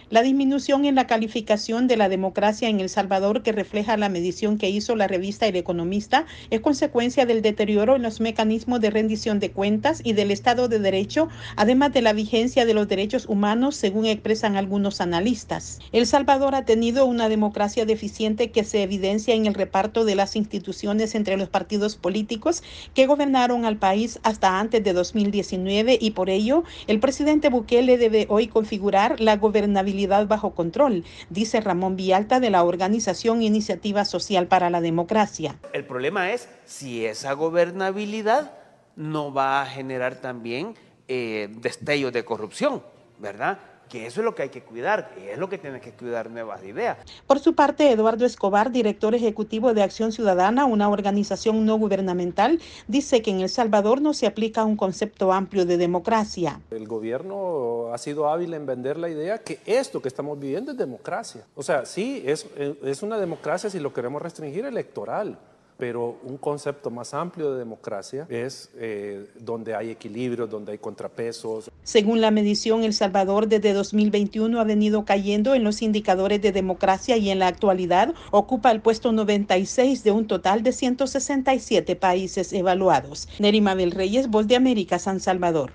La 0.10 0.21
disminución 0.21 0.86
en 0.86 0.95
la 0.95 1.06
calificación 1.06 1.88
de 1.88 1.97
la 1.97 2.08
democracia 2.08 2.69
en 2.69 2.80
El 2.80 2.88
Salvador 2.88 3.43
que 3.43 3.52
refleja 3.52 3.97
la 3.97 4.08
medición 4.08 4.58
que 4.58 4.69
hizo 4.69 4.95
la 4.95 5.06
revista 5.06 5.47
El 5.47 5.58
Economista 5.58 6.26
es 6.50 6.62
consecuencia 6.62 7.26
del 7.26 7.41
deterioro 7.41 7.97
en 7.97 8.04
los 8.04 8.21
mecanismos 8.21 8.80
de 8.80 8.89
rendición 8.89 9.41
de 9.41 9.52
cuentas 9.52 10.00
y 10.06 10.13
del 10.13 10.32
Estado 10.32 10.69
de 10.69 10.80
Derecho, 10.80 11.28
además 11.58 11.91
de 11.91 12.02
la 12.02 12.13
vigencia 12.13 12.65
de 12.65 12.73
los 12.73 12.88
derechos 12.88 13.26
humanos, 13.26 13.76
según 13.76 14.06
expresan 14.06 14.56
algunos 14.56 15.02
analistas. 15.02 15.80
El 15.91 16.08
Salvador 16.08 16.56
ha 16.56 16.63
tenido 16.63 17.06
una 17.06 17.28
democracia 17.28 17.86
deficiente 17.86 18.50
que 18.50 18.63
se 18.63 18.84
evidencia 18.84 19.36
en 19.36 19.45
el 19.45 19.56
reparto 19.56 20.06
de 20.06 20.15
las 20.15 20.38
instituciones 20.38 21.15
entre 21.15 21.36
los 21.36 21.50
partidos 21.50 21.97
políticos 21.97 22.63
que 22.93 23.08
gobernaron 23.08 23.65
al 23.65 23.76
país 23.76 24.21
hasta 24.23 24.58
antes 24.58 24.82
de 24.86 24.93
2019 24.93 25.97
y 26.00 26.12
por 26.12 26.30
ello 26.30 26.63
el 26.88 27.02
presidente 27.02 27.50
Bukele 27.50 27.97
debe 27.97 28.26
hoy 28.30 28.47
configurar 28.47 29.19
la 29.19 29.36
gobernabilidad 29.77 30.27
bajo 30.27 30.55
control, 30.55 31.03
dice 31.29 31.61
Ramón 31.61 31.95
Vialta 31.95 32.39
de 32.39 32.49
la 32.49 32.63
organización 32.63 33.43
Iniciativa 33.43 34.05
Social 34.05 34.47
para 34.47 34.71
la 34.71 34.81
Democracia. 34.81 35.55
El 35.71 35.85
problema 35.85 36.31
es 36.31 36.49
si 36.65 37.05
esa 37.05 37.33
gobernabilidad 37.33 38.53
no 38.95 39.31
va 39.31 39.61
a 39.61 39.65
generar 39.67 40.15
también 40.15 40.73
eh, 41.07 41.49
destellos 41.61 42.11
de 42.11 42.25
corrupción, 42.25 42.81
¿verdad? 43.19 43.59
Que 43.89 44.06
eso 44.06 44.21
es 44.21 44.26
lo 44.26 44.36
que 44.36 44.43
hay 44.43 44.50
que 44.50 44.62
cuidar, 44.62 45.12
que 45.13 45.34
es 45.34 45.38
lo 45.38 45.50
que 45.50 45.58
tiene 45.58 45.80
que 45.80 45.91
cuidar 45.91 46.30
nuevas 46.30 46.63
ideas. 46.63 46.97
Por 47.26 47.39
su 47.39 47.56
parte, 47.56 47.91
Eduardo 47.91 48.26
Escobar, 48.26 48.71
director 48.71 49.15
ejecutivo 49.15 49.73
de 49.73 49.84
Acción 49.84 50.12
Ciudadana, 50.12 50.65
una 50.65 50.89
organización 50.89 51.65
no 51.65 51.78
gubernamental, 51.78 52.60
dice 52.88 53.21
que 53.21 53.32
en 53.32 53.41
El 53.41 53.50
Salvador 53.50 54.02
no 54.02 54.13
se 54.13 54.28
aplica 54.28 54.63
un 54.65 54.78
concepto 54.78 55.32
amplio 55.34 55.65
de 55.65 55.78
democracia. 55.78 56.60
El 56.71 56.88
gobierno 56.88 57.93
ha 57.93 57.97
sido 57.97 58.30
hábil 58.30 58.54
en 58.54 58.65
vender 58.65 58.97
la 58.97 59.10
idea 59.10 59.39
que 59.39 59.60
esto 59.65 60.02
que 60.02 60.08
estamos 60.08 60.39
viviendo 60.39 60.71
es 60.71 60.78
democracia. 60.78 61.43
O 61.56 61.63
sea, 61.63 61.86
sí, 61.86 62.23
es, 62.26 62.45
es 62.84 63.04
una 63.04 63.17
democracia 63.17 63.69
si 63.69 63.80
lo 63.80 63.93
queremos 63.93 64.21
restringir 64.21 64.65
electoral 64.65 65.38
pero 65.77 66.19
un 66.23 66.37
concepto 66.37 66.89
más 66.89 67.13
amplio 67.13 67.51
de 67.51 67.59
democracia 67.59 68.25
es 68.29 68.71
eh, 68.77 69.27
donde 69.39 69.75
hay 69.75 69.91
equilibrio, 69.91 70.47
donde 70.47 70.73
hay 70.73 70.77
contrapesos. 70.77 71.69
Según 71.83 72.21
la 72.21 72.31
medición, 72.31 72.83
El 72.83 72.93
Salvador 72.93 73.47
desde 73.47 73.73
2021 73.73 74.59
ha 74.59 74.63
venido 74.63 75.05
cayendo 75.05 75.53
en 75.55 75.63
los 75.63 75.81
indicadores 75.81 76.41
de 76.41 76.51
democracia 76.51 77.17
y 77.17 77.29
en 77.29 77.39
la 77.39 77.47
actualidad 77.47 78.13
ocupa 78.31 78.71
el 78.71 78.81
puesto 78.81 79.11
96 79.11 80.03
de 80.03 80.11
un 80.11 80.27
total 80.27 80.63
de 80.63 80.71
167 80.71 81.95
países 81.95 82.53
evaluados. 82.53 83.29
Nerima 83.39 83.71
Mabel 83.71 83.91
Reyes, 83.91 84.29
Voz 84.29 84.47
de 84.47 84.55
América, 84.55 84.97
San 84.97 85.19
Salvador. 85.19 85.73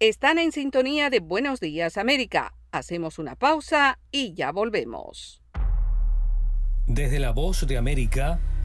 Están 0.00 0.38
en 0.38 0.50
sintonía 0.50 1.08
de 1.10 1.20
Buenos 1.20 1.60
Días 1.60 1.96
América. 1.96 2.54
Hacemos 2.72 3.20
una 3.20 3.36
pausa 3.36 4.00
y 4.10 4.34
ya 4.34 4.50
volvemos. 4.50 5.40
Desde 6.88 7.20
la 7.20 7.30
Voz 7.30 7.64
de 7.66 7.78
América 7.78 8.40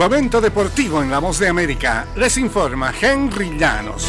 Momento 0.00 0.40
deportivo 0.40 1.02
en 1.02 1.10
La 1.10 1.18
Voz 1.18 1.38
de 1.38 1.48
América. 1.48 2.06
Les 2.16 2.38
informa 2.38 2.90
Henry 2.98 3.54
Llanos. 3.58 4.08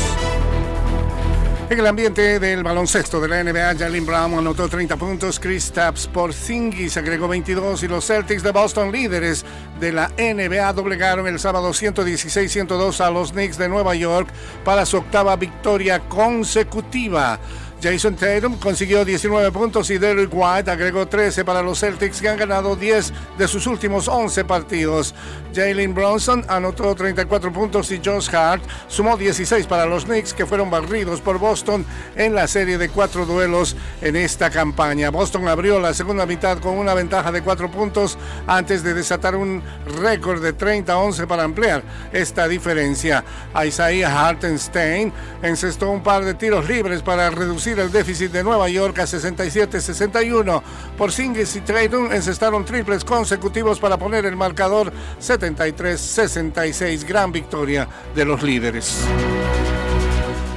En 1.70 1.80
el 1.80 1.86
ambiente 1.86 2.40
del 2.40 2.64
baloncesto 2.64 3.20
de 3.20 3.28
la 3.28 3.44
NBA, 3.44 3.76
Jalen 3.78 4.06
Brown 4.06 4.36
anotó 4.36 4.70
30 4.70 4.96
puntos, 4.96 5.38
Chris 5.38 5.70
Tapps 5.74 6.08
por 6.08 6.34
Zingis 6.34 6.96
agregó 6.96 7.28
22 7.28 7.84
y 7.84 7.90
los 7.90 8.08
Celtics 8.08 8.42
de 8.42 8.52
Boston, 8.52 8.90
líderes 8.90 9.44
de 9.82 9.92
la 9.92 10.08
NBA, 10.18 10.72
doblegaron 10.72 11.28
el 11.28 11.40
sábado 11.40 11.72
116-102 11.72 13.02
a 13.02 13.12
los 13.12 13.34
Knicks 13.34 13.58
de 13.58 13.68
Nueva 13.68 13.94
York 13.94 14.30
para 14.64 14.86
su 14.86 14.96
octava 14.96 15.36
victoria 15.36 16.00
consecutiva. 16.08 17.38
Jason 17.82 18.16
Tatum 18.16 18.58
consiguió 18.58 19.04
19 19.04 19.52
puntos 19.52 19.90
y 19.90 19.98
Derrick 19.98 20.30
White 20.32 20.70
agregó 20.70 21.08
13 21.08 21.44
para 21.44 21.64
los 21.64 21.80
Celtics 21.80 22.22
que 22.22 22.30
han 22.30 22.38
ganado 22.38 22.76
10 22.76 23.12
de 23.40 23.48
sus 23.48 23.66
últimos 23.66 24.08
11 24.08 24.46
partidos. 24.46 25.16
Jalen 25.54 25.96
Bronson 25.96 26.46
anotó 26.48 26.94
34 26.94 27.52
puntos 27.52 27.92
y 27.92 28.00
Josh 28.04 28.34
Hart 28.36 28.62
sumó 28.88 29.18
16 29.18 29.66
para 29.66 29.88
los 29.88 30.06
Knicks 30.06 30.34
que 30.34 30.46
fueron 30.46 30.70
barridos 30.70 31.22
por 31.22 31.40
Boston 31.40 31.84
en 32.16 32.36
la 32.36 32.48
serie 32.48 32.78
de 32.78 32.90
cuatro 32.90 33.26
duelos 33.26 33.76
en 34.02 34.16
esta 34.16 34.52
campaña. 34.52 35.10
Boston 35.10 35.48
abrió 35.48 35.80
la 35.80 35.96
segunda 35.96 36.28
mitad 36.28 36.60
con 36.60 36.78
una 36.78 36.94
ventaja 36.94 37.32
de 37.32 37.42
4 37.42 37.72
puntos 37.72 38.18
antes 38.46 38.84
de 38.84 38.94
desatar 38.94 39.36
un 39.36 39.64
récord 40.00 40.42
de 40.42 40.56
30-11 40.56 41.26
para 41.26 41.44
ampliar 41.44 41.82
esta 42.14 42.48
diferencia. 42.48 43.24
Isaiah 43.66 44.28
Hartenstein 44.28 45.12
encestó 45.42 45.90
un 45.90 46.04
par 46.04 46.24
de 46.24 46.36
tiros 46.36 46.70
libres 46.70 47.02
para 47.02 47.32
reducir 47.32 47.71
el 47.80 47.92
déficit 47.92 48.32
de 48.32 48.44
Nueva 48.44 48.70
York 48.70 49.00
a 49.00 49.04
67-61. 49.04 50.62
Por 50.98 51.12
Singles 51.12 51.56
y 51.56 51.62
Tatum 51.62 52.12
encestaron 52.12 52.66
triples 52.66 53.04
consecutivos 53.04 53.80
para 53.80 53.98
poner 53.98 54.26
el 54.26 54.36
marcador 54.36 54.92
73-66. 55.20 57.06
Gran 57.06 57.32
victoria 57.32 57.88
de 58.14 58.26
los 58.26 58.44
líderes. 58.44 59.06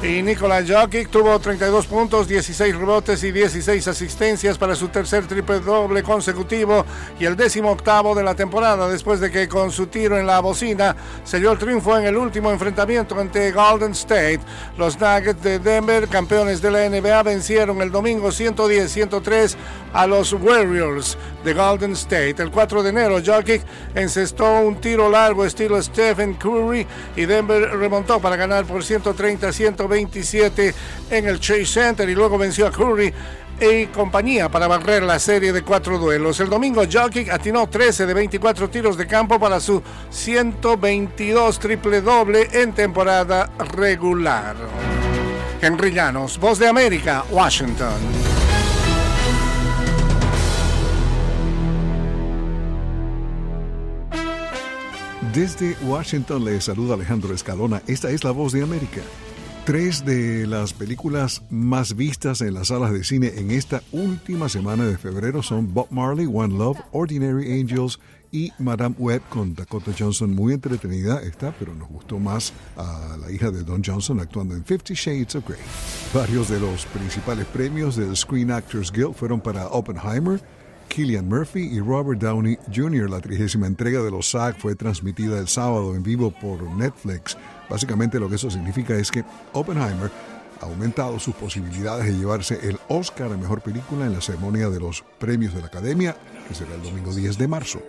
Y 0.05 0.23
Nikola 0.23 0.63
Jokic 0.63 1.09
tuvo 1.09 1.39
32 1.39 1.87
puntos, 1.87 2.29
16 2.29 2.77
rebotes 2.77 3.25
y 3.25 3.33
16 3.33 3.89
asistencias 3.89 4.59
para 4.59 4.75
su 4.75 4.89
tercer 4.89 5.27
triple 5.27 5.61
doble 5.61 6.03
consecutivo 6.03 6.85
y 7.19 7.25
el 7.25 7.37
décimo 7.37 7.71
octavo 7.71 8.15
de 8.15 8.23
la 8.23 8.35
temporada 8.35 8.87
después 8.87 9.19
de 9.19 9.31
que 9.31 9.49
con 9.49 9.71
su 9.71 9.87
tiro 9.87 10.19
en 10.19 10.27
la 10.27 10.41
bocina 10.41 10.95
selló 11.25 11.53
el 11.53 11.59
triunfo 11.59 11.97
en 11.97 12.05
el 12.05 12.19
último 12.19 12.51
enfrentamiento 12.51 13.19
ante 13.19 13.51
Golden 13.51 13.93
State. 13.93 14.41
Los 14.77 15.01
Nuggets 15.01 15.43
de 15.43 15.59
Denver, 15.59 16.07
campeones 16.09 16.61
de 16.61 16.71
la 16.71 16.87
NBA, 16.87 17.23
vencieron 17.23 17.81
el 17.81 17.91
domingo 17.91 18.29
110-103 18.29 19.57
a 19.95 20.07
los 20.07 20.35
Warriors 20.35 21.17
de 21.45 21.55
Golden 21.55 21.93
State. 21.93 22.43
El 22.43 22.51
4 22.51 22.83
de 22.83 22.91
enero, 22.91 23.23
Jokic 23.25 23.63
encestó 23.95 24.61
un 24.61 24.79
tiro 24.83 25.09
largo 25.09 25.47
estilo 25.47 25.83
Stephen 25.83 26.35
Curry 26.35 26.87
y 27.17 27.25
Denver 27.25 27.71
remontó 27.79 28.21
para 28.21 28.37
ganar 28.37 28.67
por 28.67 28.83
130-120 28.83 29.94
27 29.95 30.75
en 31.11 31.29
el 31.29 31.39
Chase 31.39 31.67
Center 31.67 32.09
y 32.09 32.15
luego 32.15 32.37
venció 32.37 32.67
a 32.67 32.73
Curry 32.73 33.13
y 33.61 33.87
compañía 33.87 34.49
para 34.49 34.67
barrer 34.67 35.05
la 35.05 35.19
serie 35.21 35.53
de 35.53 35.63
cuatro 35.63 35.99
duelos. 35.99 36.41
El 36.41 36.51
domingo 36.51 36.83
Jokic 36.91 37.31
atinó 37.31 37.69
13 37.69 38.07
de 38.07 38.15
24 38.15 38.69
tiros 38.69 38.97
de 38.97 39.07
campo 39.07 39.39
para 39.39 39.61
su 39.61 39.81
122 40.11 41.59
triple 41.61 42.01
doble 42.01 42.49
en 42.53 42.73
temporada 42.73 43.51
regular. 43.77 44.57
Henry 45.61 45.93
Llanos, 45.93 46.39
Voz 46.39 46.59
de 46.59 46.67
América, 46.67 47.25
Washington. 47.31 48.35
Desde 55.33 55.77
Washington 55.83 56.45
le 56.45 56.61
saluda 56.61 56.95
Alejandro 56.95 57.35
Escalona. 57.35 57.83
Esta 57.89 58.09
es 58.11 58.23
la 58.23 58.31
Voz 58.31 58.53
de 58.53 58.63
América. 58.63 59.01
Tres 59.65 60.05
de 60.05 60.47
las 60.47 60.75
películas 60.75 61.41
más 61.49 61.97
vistas 61.97 62.43
en 62.43 62.53
las 62.53 62.69
salas 62.69 62.93
de 62.93 63.03
cine 63.03 63.33
en 63.37 63.51
esta 63.51 63.83
última 63.93 64.51
semana 64.51 64.85
de 64.85 64.99
febrero 64.99 65.43
son 65.43 65.73
Bob 65.73 65.87
Marley, 65.91 66.29
One 66.31 66.53
Love, 66.59 66.79
Ordinary 66.93 67.59
Angels 67.59 67.99
y 68.31 68.53
Madame 68.59 68.95
Web 68.99 69.23
con 69.31 69.55
Dakota 69.55 69.93
Johnson. 69.99 70.35
Muy 70.35 70.53
entretenida 70.53 71.23
esta, 71.23 71.55
pero 71.59 71.75
nos 71.75 71.89
gustó 71.89 72.19
más 72.19 72.53
a 72.77 73.17
la 73.19 73.31
hija 73.31 73.51
de 73.51 73.63
Don 73.63 73.83
Johnson 73.83 74.21
actuando 74.21 74.55
en 74.55 74.67
Fifty 74.67 74.93
Shades 74.93 75.35
of 75.37 75.49
Grey. 75.49 75.61
Varios 76.13 76.51
de 76.51 76.61
los 76.61 76.85
principales 76.85 77.47
premios 77.47 77.97
del 77.97 78.15
Screen 78.15 78.51
Actors 78.51 78.93
Guild 78.93 79.15
fueron 79.15 79.41
para 79.41 79.69
Oppenheimer, 79.69 80.43
Killian 80.95 81.29
Murphy 81.29 81.71
y 81.73 81.81
Robert 81.81 82.21
Downey 82.21 82.57
Jr. 82.73 83.11
La 83.11 83.19
trigésima 83.19 83.67
entrega 83.67 84.01
de 84.01 84.13
los 84.13 84.31
SAG 84.31 84.61
fue 84.61 84.77
transmitida 84.77 85.41
el 85.41 85.49
sábado 85.49 85.97
en 85.97 86.05
vivo 86.05 86.31
por 86.31 86.63
Netflix. 86.63 87.37
Básicamente 87.69 88.21
lo 88.21 88.29
que 88.29 88.37
eso 88.37 88.49
significa 88.49 88.95
es 88.95 89.11
que 89.11 89.25
Oppenheimer 89.55 90.09
ha 90.61 90.67
aumentado 90.67 91.19
sus 91.19 91.35
posibilidades 91.35 92.07
de 92.07 92.17
llevarse 92.17 92.61
el 92.63 92.79
Oscar 92.87 93.33
a 93.33 93.37
Mejor 93.37 93.61
Película 93.61 94.07
en 94.07 94.13
la 94.13 94.21
ceremonia 94.21 94.71
de 94.71 94.79
los 94.79 95.03
premios 95.19 95.53
de 95.53 95.63
la 95.63 95.67
Academia, 95.67 96.17
que 96.47 96.55
será 96.55 96.77
el 96.77 96.83
domingo 96.85 97.13
10 97.13 97.39
de 97.39 97.49
marzo. 97.49 97.83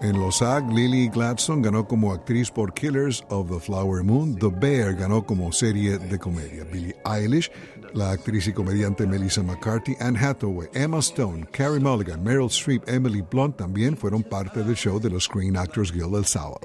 En 0.00 0.20
los 0.20 0.38
SAG, 0.38 0.72
Lily 0.72 1.08
Gladstone 1.08 1.62
ganó 1.62 1.88
como 1.88 2.12
actriz 2.12 2.52
por 2.52 2.72
Killers 2.74 3.24
of 3.28 3.50
the 3.50 3.58
Flower 3.58 4.04
Moon, 4.04 4.36
The 4.36 4.46
Bear 4.46 4.94
ganó 4.94 5.26
como 5.26 5.50
serie 5.50 5.98
de 5.98 6.16
comedia, 6.16 6.62
Billie 6.62 6.94
Eilish 7.04 7.50
la 7.94 8.10
actriz 8.10 8.46
y 8.46 8.52
comediante 8.52 9.06
Melissa 9.06 9.42
McCarthy, 9.42 9.96
Anne 10.00 10.18
Hathaway, 10.18 10.68
Emma 10.74 10.98
Stone, 10.98 11.46
Carrie 11.52 11.80
Mulligan, 11.80 12.22
Meryl 12.22 12.46
Streep, 12.46 12.88
Emily 12.88 13.22
Blunt 13.22 13.56
también 13.56 13.96
fueron 13.96 14.22
parte 14.22 14.62
del 14.62 14.74
show 14.74 15.00
de 15.00 15.10
los 15.10 15.24
Screen 15.24 15.56
Actors 15.56 15.92
Guild 15.92 16.14
el 16.14 16.24
sábado. 16.24 16.60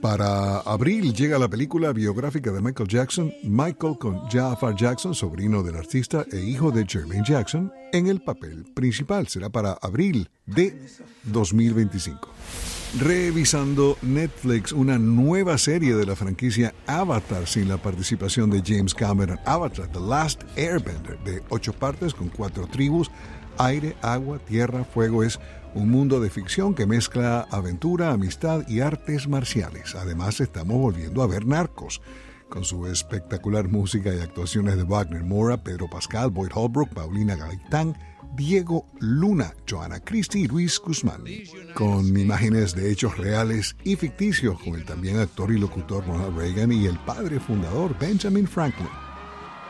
Para 0.00 0.58
abril 0.60 1.14
llega 1.14 1.38
la 1.38 1.48
película 1.48 1.92
biográfica 1.92 2.52
de 2.52 2.60
Michael 2.60 2.88
Jackson, 2.88 3.32
Michael 3.42 3.98
con 3.98 4.28
Jafar 4.28 4.74
Jackson, 4.76 5.14
sobrino 5.14 5.62
del 5.62 5.76
artista 5.76 6.24
e 6.30 6.40
hijo 6.40 6.70
de 6.70 6.84
Jermaine 6.86 7.24
Jackson, 7.26 7.72
en 7.92 8.06
el 8.06 8.20
papel 8.20 8.64
principal. 8.74 9.28
Será 9.28 9.48
para 9.48 9.72
abril 9.80 10.28
de 10.46 10.78
2025 11.24 12.83
revisando 12.98 13.98
Netflix 14.02 14.72
una 14.72 14.98
nueva 14.98 15.58
serie 15.58 15.94
de 15.94 16.06
la 16.06 16.14
franquicia 16.14 16.74
Avatar 16.86 17.46
sin 17.46 17.68
la 17.68 17.76
participación 17.76 18.50
de 18.50 18.62
James 18.64 18.94
Cameron. 18.94 19.38
Avatar, 19.44 19.88
The 19.88 20.00
Last 20.00 20.42
Airbender, 20.56 21.18
de 21.24 21.42
ocho 21.48 21.72
partes 21.72 22.14
con 22.14 22.28
cuatro 22.28 22.66
tribus, 22.66 23.10
aire, 23.58 23.96
agua, 24.00 24.38
tierra, 24.38 24.84
fuego. 24.84 25.24
Es 25.24 25.40
un 25.74 25.90
mundo 25.90 26.20
de 26.20 26.30
ficción 26.30 26.74
que 26.74 26.86
mezcla 26.86 27.46
aventura, 27.50 28.12
amistad 28.12 28.66
y 28.68 28.80
artes 28.80 29.26
marciales. 29.28 29.94
Además, 29.96 30.40
estamos 30.40 30.76
volviendo 30.76 31.22
a 31.22 31.26
ver 31.26 31.46
narcos. 31.46 32.00
Con 32.54 32.64
su 32.64 32.86
espectacular 32.86 33.68
música 33.68 34.14
y 34.14 34.20
actuaciones 34.20 34.76
de 34.76 34.84
Wagner 34.84 35.24
Mora, 35.24 35.56
Pedro 35.56 35.90
Pascal, 35.90 36.30
Boyd 36.30 36.52
Holbrook, 36.54 36.88
Paulina 36.90 37.34
Gaitán, 37.34 37.98
Diego 38.36 38.86
Luna, 39.00 39.52
Joana 39.68 39.98
Christie 39.98 40.42
y 40.42 40.46
Luis 40.46 40.78
Guzmán, 40.78 41.24
con 41.74 42.16
imágenes 42.16 42.76
de 42.76 42.92
hechos 42.92 43.18
reales 43.18 43.74
y 43.82 43.96
ficticios 43.96 44.56
con 44.60 44.76
el 44.76 44.84
también 44.84 45.18
actor 45.18 45.50
y 45.50 45.58
locutor 45.58 46.06
Ronald 46.06 46.38
Reagan 46.38 46.70
y 46.70 46.86
el 46.86 46.96
padre 47.00 47.40
fundador 47.40 47.98
Benjamin 47.98 48.46
Franklin. 48.46 48.88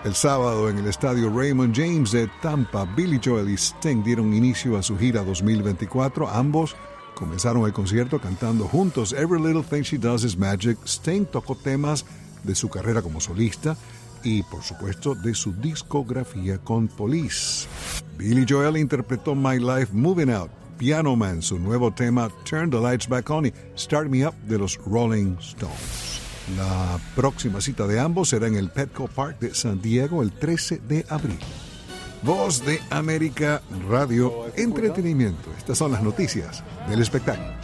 El 0.05 0.14
sábado 0.14 0.68
en 0.68 0.77
el 0.77 0.87
estadio 0.87 1.31
Raymond 1.35 1.75
James 1.75 2.12
de 2.12 2.29
Tampa, 2.42 2.85
Billy 2.85 3.18
Joel 3.25 3.49
y 3.49 3.55
Sting 3.55 4.05
dieron 4.05 4.35
inicio 4.35 4.77
a 4.77 4.83
su 4.83 4.99
gira 4.99 5.25
2024. 5.25 6.29
Ambos 6.29 6.77
comenzaron 7.14 7.64
el 7.64 7.73
concierto 7.73 8.20
cantando 8.20 8.68
juntos 8.68 9.14
Every 9.14 9.40
Little 9.40 9.62
Thing 9.62 9.81
She 9.81 9.97
Does 9.97 10.25
Is 10.25 10.37
Magic. 10.37 10.77
Sting 10.85 11.25
tocó 11.25 11.55
temas 11.55 12.05
de 12.44 12.54
su 12.54 12.68
carrera 12.68 13.02
como 13.02 13.20
solista 13.20 13.76
y 14.22 14.42
por 14.44 14.62
supuesto 14.62 15.14
de 15.14 15.35
su 15.35 15.52
discografía 15.52 16.59
con 16.59 16.88
Police. 16.88 17.66
Billy 18.16 18.46
Joel 18.48 18.76
interpretó 18.76 19.35
My 19.35 19.59
Life 19.59 19.92
Moving 19.92 20.30
Out, 20.30 20.50
Piano 20.78 21.14
Man, 21.16 21.42
su 21.42 21.59
nuevo 21.59 21.92
tema 21.92 22.30
Turn 22.48 22.70
the 22.70 22.80
Lights 22.80 23.09
Back 23.09 23.28
On 23.30 23.46
y 23.46 23.52
Start 23.76 24.09
Me 24.09 24.26
Up 24.26 24.35
de 24.46 24.59
los 24.59 24.78
Rolling 24.87 25.37
Stones. 25.40 26.20
La 26.57 26.98
próxima 27.16 27.61
cita 27.61 27.87
de 27.87 27.98
ambos 27.98 28.28
será 28.28 28.46
en 28.46 28.57
el 28.57 28.68
Petco 28.68 29.09
Park 29.09 29.38
de 29.40 29.54
San 29.54 29.80
Diego 29.80 30.22
el 30.22 30.33
13 30.33 30.80
de 30.87 31.07
abril. 31.09 31.38
Voz 32.22 32.64
de 32.64 32.80
América 32.90 33.62
Radio 33.88 34.46
Entretenimiento. 34.57 35.50
Estas 35.59 35.78
son 35.78 35.92
las 35.92 36.02
noticias 36.02 36.62
del 36.88 37.02
espectáculo. 37.02 37.63